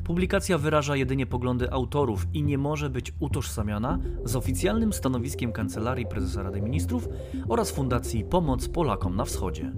Publikacja 0.04 0.58
wyraża 0.58 0.96
jedynie 0.96 1.26
poglądy 1.26 1.72
autorów 1.72 2.26
i 2.34 2.42
nie 2.42 2.58
może 2.58 2.90
być 2.90 3.12
utożsamiana 3.20 3.98
z 4.24 4.36
oficjalnym 4.36 4.92
stanowiskiem 4.92 5.52
Kancelarii 5.52 6.06
Prezesa 6.06 6.42
Rady 6.42 6.62
Ministrów 6.62 7.08
oraz 7.48 7.70
Fundacji 7.70 8.24
Pomoc 8.24 8.68
Polakom 8.68 9.16
na 9.16 9.24
Wschodzie. 9.24 9.72